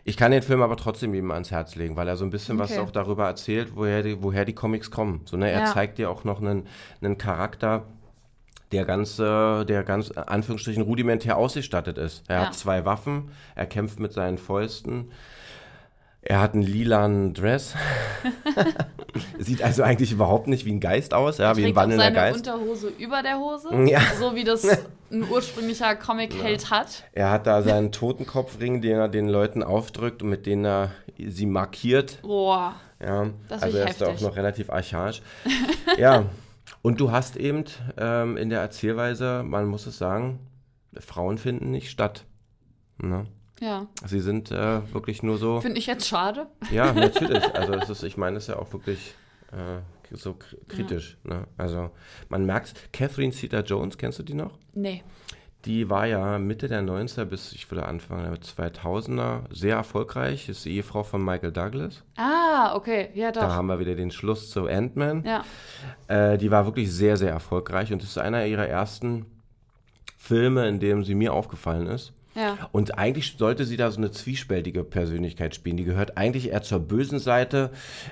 Ich 0.04 0.16
kann 0.16 0.30
den 0.32 0.42
Film 0.42 0.62
aber 0.62 0.76
trotzdem 0.76 1.12
jedem 1.14 1.30
ans 1.32 1.50
Herz 1.50 1.74
legen, 1.74 1.96
weil 1.96 2.08
er 2.08 2.16
so 2.16 2.24
ein 2.24 2.30
bisschen 2.30 2.58
was 2.58 2.70
Okay. 2.72 2.80
auch 2.80 2.90
darüber 2.92 3.26
erzählt, 3.26 3.72
woher 3.74 4.02
die, 4.02 4.22
woher 4.22 4.44
die 4.44 4.54
Comics 4.54 4.90
kommen. 4.90 5.20
So, 5.26 5.36
ne, 5.36 5.50
er 5.50 5.60
Ja. 5.60 5.66
zeigt 5.66 5.98
dir 5.98 6.10
auch 6.10 6.24
noch 6.24 6.40
einen, 6.40 6.66
einen 7.02 7.18
Charakter, 7.18 7.84
der 8.72 8.84
ganz, 8.84 9.16
der 9.16 9.82
ganz, 9.84 10.10
äh, 10.10 10.20
Anführungsstrichen, 10.26 10.82
rudimentär 10.82 11.36
ausgestattet 11.36 11.98
ist. 11.98 12.22
Er 12.28 12.36
Ja. 12.40 12.46
hat 12.46 12.54
zwei 12.54 12.84
Waffen, 12.84 13.30
er 13.54 13.66
kämpft 13.66 13.98
mit 14.00 14.12
seinen 14.12 14.38
Fäusten. 14.38 15.10
Er 16.22 16.40
hat 16.40 16.52
einen 16.52 16.62
lilanen 16.62 17.32
Dress. 17.32 17.74
Sieht 19.38 19.62
also 19.62 19.82
eigentlich 19.82 20.12
überhaupt 20.12 20.46
nicht 20.48 20.64
wie 20.66 20.72
ein 20.72 20.80
Geist 20.80 21.14
aus, 21.14 21.38
ja, 21.38 21.56
wie 21.56 21.64
ein 21.64 21.74
wandelnder 21.74 22.04
seine 22.04 22.14
Geist. 22.16 22.46
Unterhose 22.46 22.88
über 22.98 23.22
der 23.22 23.38
Hose, 23.38 23.68
Ja. 23.86 24.00
so 24.18 24.34
wie 24.34 24.44
das 24.44 24.64
ein 25.10 25.28
ursprünglicher 25.28 25.96
Comic-Held 25.96 26.70
hat. 26.70 27.04
Er 27.12 27.30
hat 27.30 27.46
da 27.46 27.62
seinen 27.62 27.90
Totenkopfring, 27.90 28.80
den 28.82 28.96
er 28.98 29.08
den 29.08 29.28
Leuten 29.28 29.62
aufdrückt 29.62 30.22
und 30.22 30.28
mit 30.28 30.46
denen 30.46 30.64
er 30.66 30.90
sie 31.18 31.46
markiert. 31.46 32.20
Boah, 32.22 32.74
Ja, 33.02 33.30
Das 33.48 33.62
also 33.62 33.76
ist 33.78 33.82
er 33.84 33.90
ist 33.90 34.00
da 34.00 34.04
auch 34.06 34.10
heftig. 34.10 34.26
noch 34.28 34.36
relativ 34.36 34.70
archaisch. 34.70 35.22
ja, 35.98 36.24
Und 36.82 37.00
du 37.00 37.10
hast 37.10 37.36
eben 37.36 37.64
ähm, 37.96 38.36
in 38.36 38.48
der 38.50 38.60
Erzählweise, 38.60 39.42
man 39.44 39.66
muss 39.66 39.86
es 39.86 39.98
sagen, 39.98 40.40
Frauen 40.98 41.38
finden 41.38 41.70
nicht 41.70 41.90
statt. 41.90 42.24
Ne? 42.98 43.26
Ja. 43.60 43.86
Sie 44.06 44.20
sind 44.20 44.50
äh, 44.50 44.92
wirklich 44.92 45.22
nur 45.22 45.36
so. 45.36 45.60
Finde 45.60 45.78
ich 45.78 45.86
jetzt 45.86 46.08
schade. 46.08 46.46
Ja, 46.70 46.92
natürlich. 46.94 47.54
Also 47.54 47.74
es 47.74 47.90
ist, 47.90 48.02
ich 48.02 48.16
meine, 48.16 48.38
es 48.38 48.44
ist 48.44 48.48
ja 48.48 48.58
auch 48.58 48.72
wirklich 48.72 49.14
äh, 49.52 49.80
so 50.16 50.36
kritisch. 50.68 51.18
Ja. 51.24 51.34
Ne? 51.34 51.46
Also 51.58 51.90
man 52.28 52.46
merkt, 52.46 52.92
Catherine 52.92 53.32
Zeta 53.32 53.60
Jones, 53.60 53.98
kennst 53.98 54.18
du 54.18 54.22
die 54.22 54.34
noch? 54.34 54.58
Nee. 54.74 55.02
Die 55.66 55.90
war 55.90 56.06
ja 56.06 56.38
Mitte 56.38 56.68
der 56.68 56.82
90er 56.82 57.26
bis, 57.26 57.52
ich 57.52 57.70
würde 57.70 57.84
anfangen, 57.84 58.24
der 58.24 58.40
2000er 58.40 59.42
sehr 59.50 59.76
erfolgreich. 59.76 60.48
Ist 60.48 60.64
die 60.64 60.76
Ehefrau 60.76 61.02
von 61.02 61.22
Michael 61.22 61.52
Douglas. 61.52 62.02
Ah, 62.16 62.74
okay, 62.74 63.10
ja 63.14 63.30
doch. 63.30 63.42
Da 63.42 63.50
haben 63.50 63.66
wir 63.66 63.78
wieder 63.78 63.94
den 63.94 64.10
Schluss 64.10 64.50
zu 64.50 64.66
Ant-Man. 64.66 65.24
Ja. 65.24 65.44
Äh, 66.08 66.38
die 66.38 66.50
war 66.50 66.64
wirklich 66.64 66.90
sehr, 66.90 67.16
sehr 67.16 67.30
erfolgreich 67.30 67.92
und 67.92 68.02
das 68.02 68.10
ist 68.10 68.18
einer 68.18 68.46
ihrer 68.46 68.66
ersten 68.66 69.26
Filme, 70.16 70.66
in 70.68 70.80
dem 70.80 71.04
sie 71.04 71.14
mir 71.14 71.34
aufgefallen 71.34 71.86
ist. 71.86 72.12
Ja. 72.34 72.56
Und 72.72 72.96
eigentlich 72.98 73.36
sollte 73.36 73.64
sie 73.64 73.76
da 73.76 73.90
so 73.90 73.98
eine 73.98 74.10
zwiespältige 74.10 74.84
Persönlichkeit 74.84 75.54
spielen. 75.54 75.76
Die 75.76 75.84
gehört 75.84 76.16
eigentlich 76.16 76.50
eher 76.50 76.62
zur 76.62 76.78
bösen 76.78 77.18
Seite, 77.18 77.70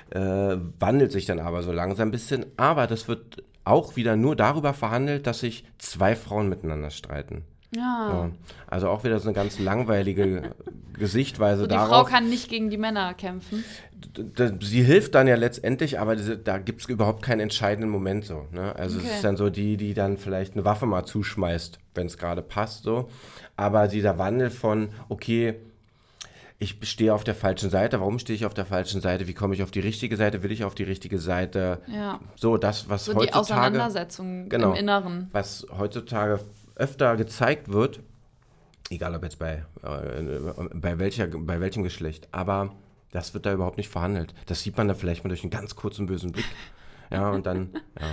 äh, 0.09 0.57
wandelt 0.79 1.11
sich 1.11 1.25
dann 1.25 1.39
aber 1.39 1.63
so 1.63 1.71
langsam 1.71 2.09
ein 2.09 2.11
bisschen. 2.11 2.45
Aber 2.57 2.85
das 2.87 3.07
wird 3.07 3.43
auch 3.63 3.95
wieder 3.95 4.15
nur 4.15 4.35
darüber 4.35 4.73
verhandelt, 4.73 5.27
dass 5.27 5.39
sich 5.41 5.63
zwei 5.77 6.15
Frauen 6.15 6.49
miteinander 6.49 6.89
streiten. 6.89 7.43
Ja. 7.75 8.31
Also 8.67 8.89
auch 8.89 9.03
wieder 9.03 9.19
so 9.19 9.27
eine 9.27 9.35
ganz 9.35 9.59
langweilige 9.59 10.55
Gesichtweise 10.97 11.61
So, 11.61 11.67
die 11.67 11.75
darauf. 11.75 11.89
Frau 11.89 12.03
kann 12.03 12.29
nicht 12.29 12.49
gegen 12.49 12.69
die 12.71 12.77
Männer 12.77 13.13
kämpfen. 13.13 13.63
Sie 14.59 14.81
hilft 14.81 15.13
dann 15.15 15.27
ja 15.27 15.35
letztendlich, 15.35 15.99
aber 15.99 16.15
diese, 16.15 16.37
da 16.37 16.57
gibt 16.57 16.81
es 16.81 16.89
überhaupt 16.89 17.21
keinen 17.21 17.41
entscheidenden 17.41 17.89
Moment 17.91 18.25
so. 18.25 18.47
Ne? 18.51 18.75
Also 18.75 18.97
Okay. 18.97 19.07
es 19.09 19.15
ist 19.17 19.23
dann 19.23 19.37
so 19.37 19.49
die, 19.49 19.77
die 19.77 19.93
dann 19.93 20.17
vielleicht 20.17 20.53
eine 20.55 20.65
Waffe 20.65 20.87
mal 20.87 21.05
zuschmeißt, 21.05 21.79
wenn 21.95 22.07
es 22.07 22.17
gerade 22.17 22.41
passt 22.41 22.83
so. 22.83 23.09
Aber 23.55 23.87
dieser 23.87 24.17
Wandel 24.17 24.49
von, 24.49 24.89
okay, 25.09 25.55
ich 26.61 26.77
stehe 26.83 27.13
auf 27.13 27.23
der 27.23 27.35
falschen 27.35 27.69
Seite, 27.69 27.99
warum 28.01 28.19
stehe 28.19 28.35
ich 28.35 28.45
auf 28.45 28.53
der 28.53 28.65
falschen 28.65 28.99
Seite, 29.01 29.27
wie 29.27 29.33
komme 29.33 29.55
ich 29.55 29.63
auf 29.63 29.71
die 29.71 29.79
richtige 29.79 30.17
Seite, 30.17 30.43
will 30.43 30.51
ich 30.51 30.63
auf 30.65 30.75
die 30.75 30.83
richtige 30.83 31.17
Seite, 31.17 31.81
Ja. 31.87 32.19
so 32.35 32.57
das, 32.57 32.89
was 32.89 33.05
So 33.05 33.13
die 33.13 33.19
heutzutage, 33.19 33.39
Auseinandersetzung 33.39 34.49
Genau. 34.49 34.71
im 34.71 34.75
Inneren. 34.75 35.29
was 35.31 35.65
heutzutage 35.77 36.41
öfter 36.75 37.15
gezeigt 37.15 37.71
wird, 37.71 38.01
egal 38.89 39.15
ob 39.15 39.23
jetzt 39.23 39.39
bei, 39.39 39.63
äh, 39.83 40.39
bei, 40.73 40.99
welcher, 40.99 41.27
bei 41.27 41.59
welchem 41.61 41.83
Geschlecht, 41.83 42.27
aber 42.31 42.75
das 43.11 43.33
wird 43.33 43.45
da 43.45 43.53
überhaupt 43.53 43.77
nicht 43.77 43.89
verhandelt. 43.89 44.33
Das 44.45 44.61
sieht 44.61 44.77
man 44.77 44.87
da 44.87 44.93
vielleicht 44.93 45.23
mal 45.23 45.29
durch 45.29 45.43
einen 45.43 45.49
ganz 45.51 45.75
kurzen 45.75 46.05
bösen 46.07 46.31
Blick. 46.31 46.45
Ja, 47.11 47.31
und 47.31 47.45
dann, 47.47 47.69
ja. 47.99 48.05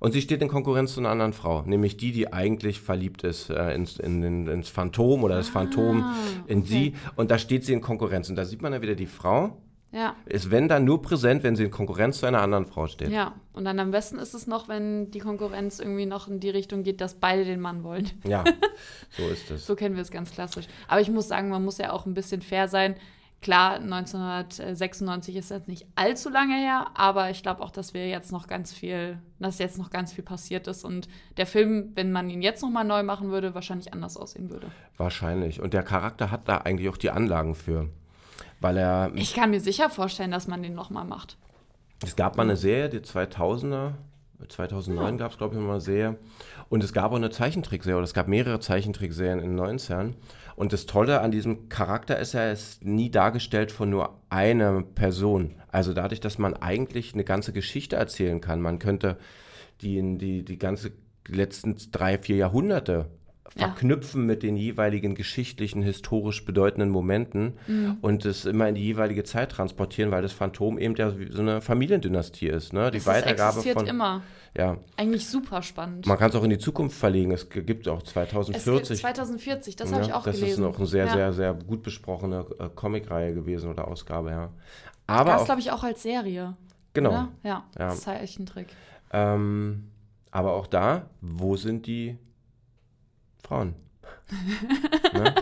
Und 0.00 0.12
sie 0.12 0.22
steht 0.22 0.40
in 0.42 0.48
Konkurrenz 0.48 0.94
zu 0.94 1.00
einer 1.00 1.10
anderen 1.10 1.34
Frau, 1.34 1.62
nämlich 1.62 1.96
die, 1.98 2.10
die 2.10 2.32
eigentlich 2.32 2.80
verliebt 2.80 3.22
ist 3.22 3.50
äh, 3.50 3.74
ins, 3.74 3.98
in, 3.98 4.22
in, 4.22 4.48
ins 4.48 4.70
Phantom 4.70 5.22
oder 5.22 5.36
das 5.36 5.48
Phantom 5.50 6.04
in 6.46 6.60
okay. 6.60 6.68
sie. 6.68 6.94
Und 7.16 7.30
da 7.30 7.38
steht 7.38 7.64
sie 7.64 7.74
in 7.74 7.82
Konkurrenz. 7.82 8.30
Und 8.30 8.36
da 8.36 8.44
sieht 8.46 8.62
man 8.62 8.72
ja 8.72 8.80
wieder, 8.80 8.94
die 8.94 9.06
Frau 9.06 9.58
Ja. 9.92 10.16
ist, 10.24 10.50
wenn 10.50 10.68
dann 10.68 10.86
nur 10.86 11.02
präsent, 11.02 11.42
wenn 11.42 11.54
sie 11.54 11.64
in 11.64 11.70
Konkurrenz 11.70 12.20
zu 12.20 12.26
einer 12.26 12.40
anderen 12.40 12.64
Frau 12.64 12.86
steht. 12.86 13.10
Ja. 13.10 13.34
Und 13.52 13.66
dann 13.66 13.78
am 13.78 13.90
besten 13.90 14.18
ist 14.18 14.32
es 14.32 14.46
noch, 14.46 14.68
wenn 14.68 15.10
die 15.10 15.18
Konkurrenz 15.18 15.80
irgendwie 15.80 16.06
noch 16.06 16.28
in 16.28 16.40
die 16.40 16.50
Richtung 16.50 16.82
geht, 16.82 17.02
dass 17.02 17.14
beide 17.14 17.44
den 17.44 17.60
Mann 17.60 17.84
wollen. 17.84 18.08
Ja, 18.24 18.42
so 19.10 19.28
ist 19.28 19.50
es. 19.50 19.66
So 19.66 19.76
kennen 19.76 19.96
wir 19.96 20.02
es 20.02 20.10
ganz 20.10 20.30
klassisch. 20.32 20.66
Aber 20.88 21.02
ich 21.02 21.10
muss 21.10 21.28
sagen, 21.28 21.50
man 21.50 21.62
muss 21.62 21.76
ja 21.76 21.92
auch 21.92 22.06
ein 22.06 22.14
bisschen 22.14 22.40
fair 22.40 22.68
sein. 22.68 22.94
Klar, 23.42 23.76
1996 23.76 25.36
ist 25.36 25.50
jetzt 25.50 25.66
nicht 25.66 25.86
allzu 25.94 26.28
lange 26.28 26.56
her, 26.56 26.88
aber 26.94 27.30
ich 27.30 27.42
glaube 27.42 27.62
auch, 27.62 27.70
dass 27.70 27.94
wir 27.94 28.06
jetzt 28.06 28.32
noch 28.32 28.46
ganz 28.46 28.72
viel, 28.72 29.18
dass 29.38 29.58
jetzt 29.58 29.78
noch 29.78 29.88
ganz 29.88 30.12
viel 30.12 30.24
passiert 30.24 30.66
ist 30.66 30.84
und 30.84 31.08
der 31.38 31.46
Film, 31.46 31.92
wenn 31.94 32.12
man 32.12 32.28
ihn 32.28 32.42
jetzt 32.42 32.62
nochmal 32.62 32.84
neu 32.84 33.02
machen 33.02 33.30
würde, 33.30 33.54
wahrscheinlich 33.54 33.94
anders 33.94 34.18
aussehen 34.18 34.50
würde. 34.50 34.70
Wahrscheinlich. 34.98 35.60
Und 35.62 35.72
der 35.72 35.82
Charakter 35.82 36.30
hat 36.30 36.48
da 36.48 36.58
eigentlich 36.58 36.90
auch 36.90 36.98
die 36.98 37.10
Anlagen 37.10 37.54
für. 37.54 37.88
Weil 38.60 38.76
er, 38.76 39.10
Ich 39.14 39.32
kann 39.32 39.50
mir 39.50 39.60
sicher 39.60 39.88
vorstellen, 39.88 40.30
dass 40.30 40.46
man 40.46 40.62
den 40.62 40.74
nochmal 40.74 41.06
macht. 41.06 41.38
es 42.04 42.16
gab 42.16 42.36
mal 42.36 42.42
eine 42.42 42.56
Serie, 42.56 42.90
die 42.90 42.98
2000er, 42.98 43.92
2009 44.48 45.18
gab 45.18 45.32
es, 45.32 45.38
glaube 45.38 45.54
ich, 45.54 45.60
mal 45.60 45.72
eine 45.72 45.80
Serie. 45.80 46.18
Und 46.68 46.84
es 46.84 46.92
gab 46.92 47.12
auch 47.12 47.16
eine 47.16 47.30
Zeichentrickserie, 47.30 47.96
oder 47.96 48.04
es 48.04 48.14
gab 48.14 48.28
mehrere 48.28 48.60
Zeichentrickserien 48.60 49.40
in 49.40 49.56
den 49.56 49.60
90ern. 49.60 50.14
Und 50.56 50.72
das 50.72 50.86
Tolle 50.86 51.20
an 51.20 51.30
diesem 51.30 51.68
Charakter 51.68 52.18
ist, 52.18 52.34
er 52.34 52.52
ist 52.52 52.84
nie 52.84 53.10
dargestellt 53.10 53.72
von 53.72 53.90
nur 53.90 54.20
einer 54.28 54.82
Person. 54.82 55.54
Also 55.72 55.92
dadurch, 55.92 56.20
dass 56.20 56.38
man 56.38 56.54
eigentlich 56.54 57.14
eine 57.14 57.24
ganze 57.24 57.52
Geschichte 57.52 57.96
erzählen 57.96 58.40
kann. 58.40 58.60
Man 58.60 58.78
könnte 58.78 59.16
die, 59.80 60.18
die, 60.18 60.44
die 60.44 60.58
ganze 60.58 60.92
letzten 61.26 61.76
drei, 61.92 62.18
vier 62.18 62.36
Jahrhunderte 62.36 63.10
Ja. 63.56 63.66
verknüpfen 63.66 64.26
mit 64.26 64.42
den 64.44 64.56
jeweiligen 64.56 65.14
geschichtlichen, 65.16 65.82
historisch 65.82 66.44
bedeutenden 66.44 66.88
Momenten 66.90 67.54
und 68.00 68.24
es 68.24 68.44
immer 68.44 68.68
in 68.68 68.76
die 68.76 68.82
jeweilige 68.84 69.24
Zeit 69.24 69.50
transportieren, 69.50 70.12
weil 70.12 70.22
das 70.22 70.32
Phantom 70.32 70.78
eben 70.78 70.94
ja 70.94 71.12
so 71.30 71.40
eine 71.42 71.60
Familiendynastie 71.60 72.46
ist. 72.46 72.72
Ne? 72.72 72.92
Die 72.92 72.98
Es 72.98 73.06
Weitergabe 73.06 73.48
existiert 73.58 73.78
von. 73.78 73.86
immer. 73.88 74.22
Ja, 74.56 74.76
Eigentlich 74.96 75.26
super 75.28 75.62
spannend. 75.62 76.06
man 76.06 76.16
kann 76.18 76.30
es 76.30 76.36
auch 76.36 76.42
in 76.44 76.50
die 76.50 76.58
Zukunft 76.58 76.96
verlegen. 76.96 77.30
Es 77.32 77.48
gibt 77.50 77.86
auch 77.88 77.98
es 77.98 78.04
gibt 78.04 78.12
2040. 78.12 78.98
2040, 79.00 79.76
das 79.76 79.90
ja, 79.90 79.96
habe 79.96 80.06
ich 80.06 80.12
auch 80.12 80.22
das 80.24 80.36
gelesen. 80.36 80.52
ist 80.64 80.68
noch 80.70 80.76
eine 80.76 80.86
sehr, 80.86 81.06
ja. 81.06 81.12
sehr, 81.12 81.32
sehr 81.32 81.54
gut 81.54 81.82
besprochene 81.82 82.46
äh, 82.58 82.68
Comicreihe 82.74 83.34
gewesen 83.34 83.70
oder 83.70 83.86
Ausgabe, 83.88 84.30
ja. 84.30 84.50
Aber 85.06 85.34
es, 85.34 85.40
auch, 85.42 85.44
glaube 85.46 85.60
ich, 85.60 85.70
auch 85.72 85.82
als 85.82 86.02
Serie. 86.02 86.56
genau. 86.94 87.10
Oder? 87.10 87.28
Ja, 87.42 87.64
Ja. 87.78 87.90
Zeichentrick. 87.90 88.68
Ähm, 89.12 89.90
aber 90.30 90.52
auch 90.52 90.66
da, 90.68 91.10
wo 91.20 91.56
sind 91.56 91.86
die 91.86 92.16
Frauen? 93.42 93.74
ne? 95.14 95.34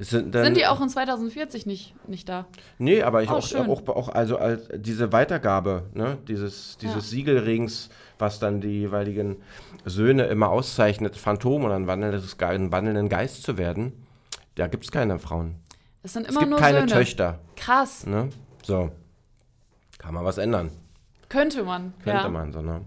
Es 0.00 0.10
Sind, 0.10 0.32
dann, 0.32 0.44
Sind 0.44 0.56
die 0.56 0.66
auch 0.66 0.80
in 0.80 0.88
2040 0.88 1.66
nicht, 1.66 1.92
nicht 2.08 2.28
da? 2.28 2.46
Nee, 2.78 3.02
aber 3.02 3.24
ich 3.24 3.30
Oh, 3.30 3.34
auch, 3.34 3.68
auch, 3.68 3.88
auch, 3.88 4.08
also 4.10 4.38
als 4.38 4.68
diese 4.72 5.10
Weitergabe, 5.12 5.86
ne, 5.92 6.18
dieses, 6.28 6.76
dieses 6.78 6.94
Ja. 6.96 7.00
Siegelrings, 7.00 7.88
was 8.16 8.38
dann 8.38 8.60
die 8.60 8.68
jeweiligen 8.80 9.38
Söhne 9.84 10.26
immer 10.26 10.50
auszeichnet, 10.50 11.16
Phantom 11.16 11.64
oder 11.64 11.74
ein 11.74 11.88
wandelndes, 11.88 12.38
Ge- 12.38 12.46
einen 12.46 12.70
wandelnden 12.70 13.08
Geist 13.08 13.42
zu 13.42 13.58
werden, 13.58 13.92
da 14.54 14.68
gibt 14.68 14.84
es 14.84 14.92
keine 14.92 15.18
Frauen. 15.18 15.56
Es 16.04 16.12
sind 16.12 16.26
Es 16.26 16.30
immer 16.30 16.40
gibt 16.40 16.50
nur 16.50 16.58
keine 16.60 16.78
Söhne. 16.80 16.92
Töchter. 16.92 17.40
Krass. 17.56 18.06
Ne? 18.06 18.28
So. 18.62 18.92
Kann 19.98 20.14
man 20.14 20.24
was 20.24 20.38
ändern. 20.38 20.70
Könnte 21.28 21.64
man. 21.64 21.92
Könnte 22.04 22.22
ja. 22.22 22.28
man 22.28 22.52
so, 22.52 22.62
ne? 22.62 22.82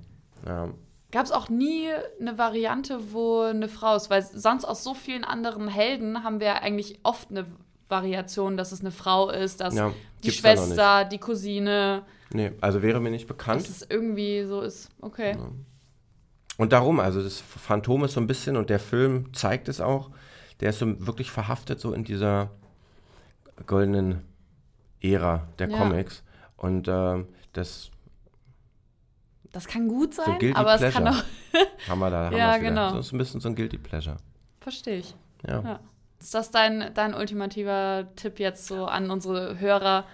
Ja. 0.48 0.70
Gab 1.12 1.26
es 1.26 1.32
auch 1.32 1.50
nie 1.50 1.88
eine 2.20 2.38
Variante, 2.38 3.12
wo 3.14 3.42
eine 3.42 3.68
Frau 3.68 3.96
ist? 3.96 4.10
Weil 4.10 4.24
sonst 4.24 4.66
aus 4.66 4.84
so 4.84 4.94
vielen 4.94 5.24
anderen 5.24 5.68
Helden 5.68 6.24
haben 6.24 6.40
wir 6.40 6.48
ja 6.48 6.56
eigentlich 6.56 7.00
oft 7.04 7.30
eine 7.32 7.46
Variation, 7.90 8.56
dass 8.56 8.72
es 8.72 8.80
eine 8.80 8.92
Frau 8.92 9.30
ist, 9.30 9.60
dass 9.60 9.76
Ja, 9.76 9.92
die 10.24 10.32
Schwester, 10.32 11.04
die 11.06 11.18
Cousine, 11.18 12.04
Nee, 12.34 12.54
also 12.62 12.82
wäre 12.82 13.02
mir 13.02 13.12
nicht 13.12 13.28
bekannt. 13.28 13.62
dass 13.62 13.70
es 13.70 13.86
irgendwie 13.90 14.46
so 14.46 14.62
ist. 14.62 14.90
Okay. 15.02 15.36
Und 16.58 16.72
darum, 16.72 17.02
also 17.02 17.22
das 17.22 17.42
Phantom 17.42 18.06
ist 18.06 18.14
so 18.14 18.22
ein 18.22 18.28
bisschen, 18.28 18.56
und 18.56 18.70
der 18.70 18.80
Film 18.80 19.34
zeigt 19.34 19.68
es 19.68 19.82
auch, 19.82 20.12
der 20.62 20.70
ist 20.70 20.80
so 20.80 21.06
wirklich 21.06 21.30
verhaftet 21.30 21.82
so 21.82 21.92
in 21.92 22.06
dieser 22.06 22.52
goldenen 23.66 24.22
Ära 25.02 25.48
der 25.60 25.70
Ja. 25.70 25.78
Comics. 25.78 26.24
Und 26.56 26.88
ähm, 26.88 27.28
das 27.54 27.91
Das 29.52 29.68
kann 29.68 29.88
gut 29.88 30.14
sein, 30.14 30.40
Guilty 30.40 30.56
aber 30.58 30.76
es 30.76 30.94
kann 30.94 31.04
Pleasure. 31.04 31.24
auch. 31.54 31.88
haben 31.90 32.00
wir 32.00 32.10
da. 32.10 32.26
Haben 32.28 32.38
Ja, 32.38 32.58
genau. 32.58 32.96
Das 32.96 33.08
ist 33.08 33.12
ein 33.14 33.18
bisschen 33.18 33.42
so 33.42 33.50
ein 33.50 33.56
Guilty 33.56 33.78
Pleasure. 33.78 34.18
Verstehe 34.60 34.98
ich. 35.00 35.16
Ja. 35.46 35.62
Ja. 35.62 35.80
Ist 36.20 36.34
das 36.34 36.52
dein, 36.52 36.92
dein 36.94 37.14
ultimativer 37.16 38.08
Tipp 38.16 38.40
jetzt 38.40 38.68
so 38.68 38.86
an 38.86 39.10
unsere 39.12 39.60
Hörer? 39.60 40.06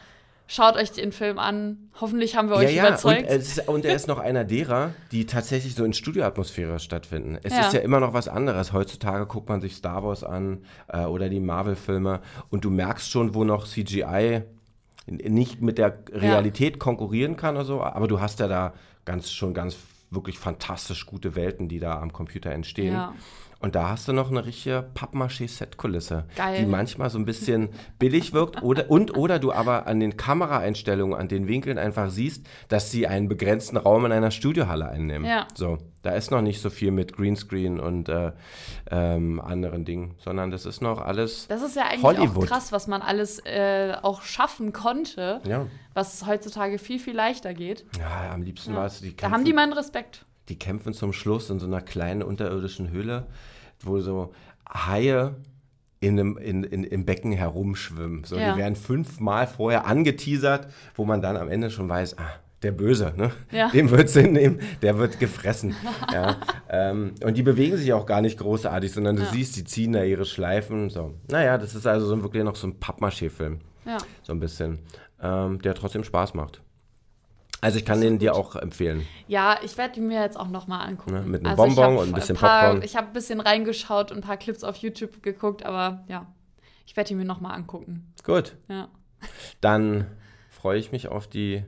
Schaut 0.49 0.77
euch 0.77 0.93
den 0.93 1.11
Film 1.11 1.37
an. 1.39 1.89
Hoffentlich 1.99 2.37
haben 2.37 2.47
wir 2.49 2.55
euch 2.55 2.71
ja, 2.73 2.83
ja, 2.83 2.87
überzeugt. 2.87 3.23
Und, 3.23 3.27
es 3.27 3.57
ist, 3.57 3.67
und 3.67 3.83
er 3.83 3.93
ist 3.93 4.07
noch 4.07 4.17
einer 4.17 4.45
derer, 4.45 4.93
die 5.11 5.25
tatsächlich 5.25 5.75
so 5.75 5.83
in 5.83 5.91
Studioatmosphäre 5.91 6.79
stattfinden. 6.79 7.37
Es 7.43 7.51
Ja. 7.53 7.67
ist 7.67 7.73
ja 7.73 7.81
immer 7.81 7.99
noch 7.99 8.13
was 8.13 8.29
anderes. 8.29 8.71
Heutzutage 8.71 9.25
guckt 9.25 9.49
man 9.49 9.59
sich 9.59 9.75
Star 9.75 10.05
Wars 10.05 10.23
an 10.23 10.63
äh, 10.87 11.03
oder 11.03 11.27
die 11.27 11.41
Marvel-Filme 11.41 12.21
und 12.49 12.63
du 12.63 12.69
merkst 12.69 13.11
schon, 13.11 13.33
wo 13.35 13.43
noch 13.43 13.67
CGI 13.67 14.43
nicht 15.05 15.61
mit 15.61 15.77
der 15.77 15.97
Realität 16.11 16.79
konkurrieren 16.79 17.35
kann 17.35 17.55
oder 17.55 17.65
so, 17.65 17.83
aber 17.83 18.07
du 18.07 18.21
hast 18.21 18.39
ja 18.39 18.47
da 18.47 18.73
ganz 19.07 19.31
schon 19.31 19.55
ganz 19.55 19.77
wirklich 20.11 20.37
fantastisch 20.37 21.05
gute 21.07 21.35
Welten, 21.35 21.67
die 21.67 21.79
da 21.79 21.99
am 21.99 22.13
Computer 22.13 22.51
entstehen. 22.51 22.93
Ja. 22.93 23.15
Und 23.59 23.73
da 23.75 23.89
hast 23.89 24.07
du 24.07 24.13
noch 24.13 24.29
eine 24.29 24.45
richtige 24.45 24.85
Pappmaché-Set-Kulisse, 24.93 26.25
die 26.59 26.65
manchmal 26.65 27.09
so 27.09 27.17
ein 27.17 27.25
bisschen 27.25 27.69
billig 27.99 28.33
wirkt 28.33 28.61
oder, 28.61 28.89
und 28.91 29.17
oder 29.17 29.39
du 29.39 29.51
aber 29.51 29.87
an 29.87 29.99
den 29.99 30.15
Kameraeinstellungen, 30.17 31.17
an 31.19 31.27
den 31.27 31.47
Winkeln 31.47 31.77
einfach 31.77 32.09
siehst, 32.09 32.45
dass 32.67 32.91
sie 32.91 33.07
einen 33.07 33.27
begrenzten 33.27 33.77
Raum 33.77 34.05
in 34.05 34.11
einer 34.11 34.31
Studiohalle 34.31 34.87
einnehmen. 34.89 35.25
Ja. 35.25 35.47
So, 35.55 35.79
da 36.03 36.11
ist 36.11 36.29
noch 36.29 36.41
nicht 36.41 36.61
so 36.61 36.69
viel 36.69 36.91
mit 36.91 37.17
Greenscreen 37.17 37.79
und 37.79 38.09
äh, 38.09 38.31
ähm, 38.91 39.41
anderen 39.41 39.85
Dingen, 39.85 40.13
sondern 40.19 40.51
das 40.51 40.65
ist 40.65 40.81
noch 40.81 41.01
alles 41.01 41.47
Das 41.47 41.61
ist 41.63 41.75
ja 41.75 41.83
eigentlich 41.85 42.03
Hollywood. 42.03 42.43
auch 42.45 42.47
krass, 42.47 42.71
was 42.71 42.87
man 42.87 43.01
alles 43.01 43.39
äh, 43.45 43.95
auch 44.03 44.21
schaffen 44.21 44.71
konnte, 44.71 45.41
Ja. 45.47 45.65
was 45.95 46.25
heutzutage 46.27 46.77
viel, 46.77 46.99
viel 46.99 47.15
leichter 47.15 47.53
geht. 47.55 47.85
Ja, 47.99 48.31
am 48.33 48.43
liebsten 48.43 48.75
war 48.75 48.85
es, 48.85 49.01
die 49.01 49.15
Da 49.15 49.31
haben 49.31 49.43
die 49.45 49.53
meinen 49.53 49.73
Respekt. 49.73 50.25
Die 50.49 50.57
kämpfen 50.59 50.93
zum 50.93 51.13
Schluss 51.13 51.49
in 51.49 51.59
so 51.59 51.65
einer 51.67 51.81
kleinen 51.81 52.23
unterirdischen 52.23 52.89
Höhle, 52.91 53.27
wo 53.81 53.99
so 53.99 54.33
Haie 54.67 55.35
in 55.99 56.19
einem, 56.19 56.37
in, 56.37 56.63
in, 56.63 56.83
im 56.83 57.05
Becken 57.05 57.31
herumschwimmen. 57.31 58.23
So, 58.23 58.37
Ja. 58.37 58.53
Die 58.53 58.59
werden 58.59 58.75
fünfmal 58.75 59.47
vorher 59.47 59.85
angeteasert, 59.87 60.67
wo 60.95 61.05
man 61.05 61.21
dann 61.21 61.37
am 61.37 61.49
Ende 61.49 61.71
schon 61.71 61.89
weiß, 61.89 62.17
ah, 62.19 62.29
der 62.63 62.71
Böse, 62.71 63.13
ne? 63.15 63.31
Ja. 63.51 63.69
Dem 63.73 63.89
wird 63.91 64.07
es 64.07 64.13
hinnehmen, 64.13 64.59
der 64.81 64.97
wird 64.97 65.19
gefressen. 65.19 65.75
ja. 66.13 66.37
ähm, 66.69 67.13
und 67.23 67.35
die 67.37 67.43
bewegen 67.43 67.77
sich 67.77 67.93
auch 67.93 68.05
gar 68.05 68.21
nicht 68.21 68.37
großartig, 68.39 68.91
sondern 68.91 69.15
du 69.15 69.23
Ja. 69.23 69.29
siehst, 69.31 69.55
die 69.55 69.63
ziehen 69.63 69.93
da 69.93 70.03
ihre 70.03 70.25
Schleifen. 70.25 70.89
So. 70.89 71.13
Naja, 71.29 71.57
das 71.57 71.75
ist 71.75 71.85
also 71.87 72.05
so 72.07 72.21
wirklich 72.23 72.43
noch 72.43 72.55
so 72.55 72.67
ein 72.67 72.79
Pappmaché-Film. 72.79 73.59
Ja. 73.85 73.97
So 74.23 74.33
ein 74.33 74.39
bisschen. 74.39 74.79
Ähm, 75.21 75.59
der 75.61 75.73
trotzdem 75.73 76.03
Spaß 76.03 76.33
macht. 76.35 76.61
Also 77.61 77.79
ich 77.79 77.85
kann 77.85 78.01
den 78.01 78.19
dir 78.19 78.35
auch 78.35 78.55
empfehlen. 78.55 79.05
Ja, 79.27 79.59
ich 79.63 79.77
werde 79.77 79.99
ihn 79.99 80.07
mir 80.07 80.21
jetzt 80.21 80.39
auch 80.39 80.47
nochmal 80.47 80.87
angucken. 80.87 81.13
Ne, 81.13 81.21
mit 81.21 81.41
einem 81.45 81.59
Also 81.59 81.63
Bonbon 81.63 81.97
und 81.97 82.09
ein 82.09 82.13
bisschen 82.13 82.35
paar, 82.35 82.61
Popcorn. 82.61 82.83
Ich 82.83 82.95
habe 82.95 83.07
ein 83.07 83.13
bisschen 83.13 83.39
reingeschaut 83.39 84.11
und 84.11 84.19
ein 84.19 84.21
paar 84.21 84.37
Clips 84.37 84.63
auf 84.63 84.77
YouTube 84.77 85.23
geguckt, 85.23 85.65
aber 85.65 86.03
ja, 86.07 86.27
ich 86.85 86.95
werde 86.95 87.11
ihn 87.11 87.17
mir 87.17 87.25
nochmal 87.25 87.55
angucken. 87.55 88.13
Gut. 88.23 88.55
Ja. 88.69 88.89
Dann 89.61 90.05
freue 90.49 90.77
ich 90.77 90.91
mich 90.91 91.07
auf 91.07 91.27
die 91.27 91.63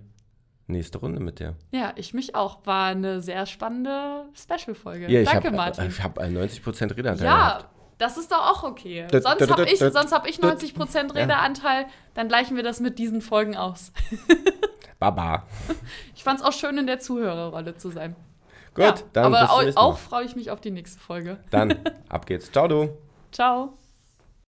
nächste 0.67 0.99
Runde 0.99 1.19
mit 1.19 1.39
dir. 1.39 1.55
ja, 1.71 1.93
ich 1.95 2.13
mich 2.13 2.35
auch. 2.35 2.65
War 2.65 2.89
eine 2.89 3.21
sehr 3.21 3.45
spannende 3.47 4.25
Special-Folge. 4.35 5.11
Ja, 5.11 5.23
Danke, 5.23 5.47
hab, 5.47 5.55
Martin. 5.55 5.87
Ich 5.87 6.03
habe 6.03 6.21
90% 6.21 6.95
Redeanteil 6.95 7.25
ja, 7.25 7.47
gehabt. 7.47 7.69
Das 7.99 8.17
ist 8.17 8.31
doch 8.31 8.39
auch 8.51 8.63
okay. 8.63 9.05
Sonst 9.11 9.25
habe 9.51 9.65
ich, 9.69 9.77
sonst 9.79 10.11
hab 10.11 10.27
ich 10.27 10.39
dut. 10.39 10.51
90% 10.51 11.13
Redeanteil, 11.13 11.85
dann 12.15 12.27
gleichen 12.27 12.55
wir 12.55 12.63
das 12.63 12.79
mit 12.79 12.97
diesen 12.97 13.21
Folgen 13.21 13.55
aus. 13.55 13.91
Baba. 14.99 15.45
Ich 16.15 16.23
fand 16.23 16.39
es 16.39 16.45
auch 16.45 16.51
schön, 16.53 16.77
in 16.77 16.87
der 16.87 16.99
Zuhörerrolle 16.99 17.77
zu 17.77 17.89
sein. 17.91 18.15
Gut, 18.73 18.83
ja, 18.83 18.95
dann 19.13 19.25
aber 19.25 19.39
bis 19.41 19.49
zum 19.49 19.57
au- 19.57 19.61
nächsten 19.61 19.79
Mal. 19.79 19.85
auch 19.87 19.97
freue 19.97 20.25
ich 20.25 20.35
mich 20.35 20.51
auf 20.51 20.59
die 20.61 20.71
nächste 20.71 20.99
Folge. 20.99 21.37
Dann, 21.51 21.77
ab 22.09 22.25
geht's. 22.25 22.51
Ciao, 22.51 22.67
du. 22.67 22.97
Ciao. 23.31 23.77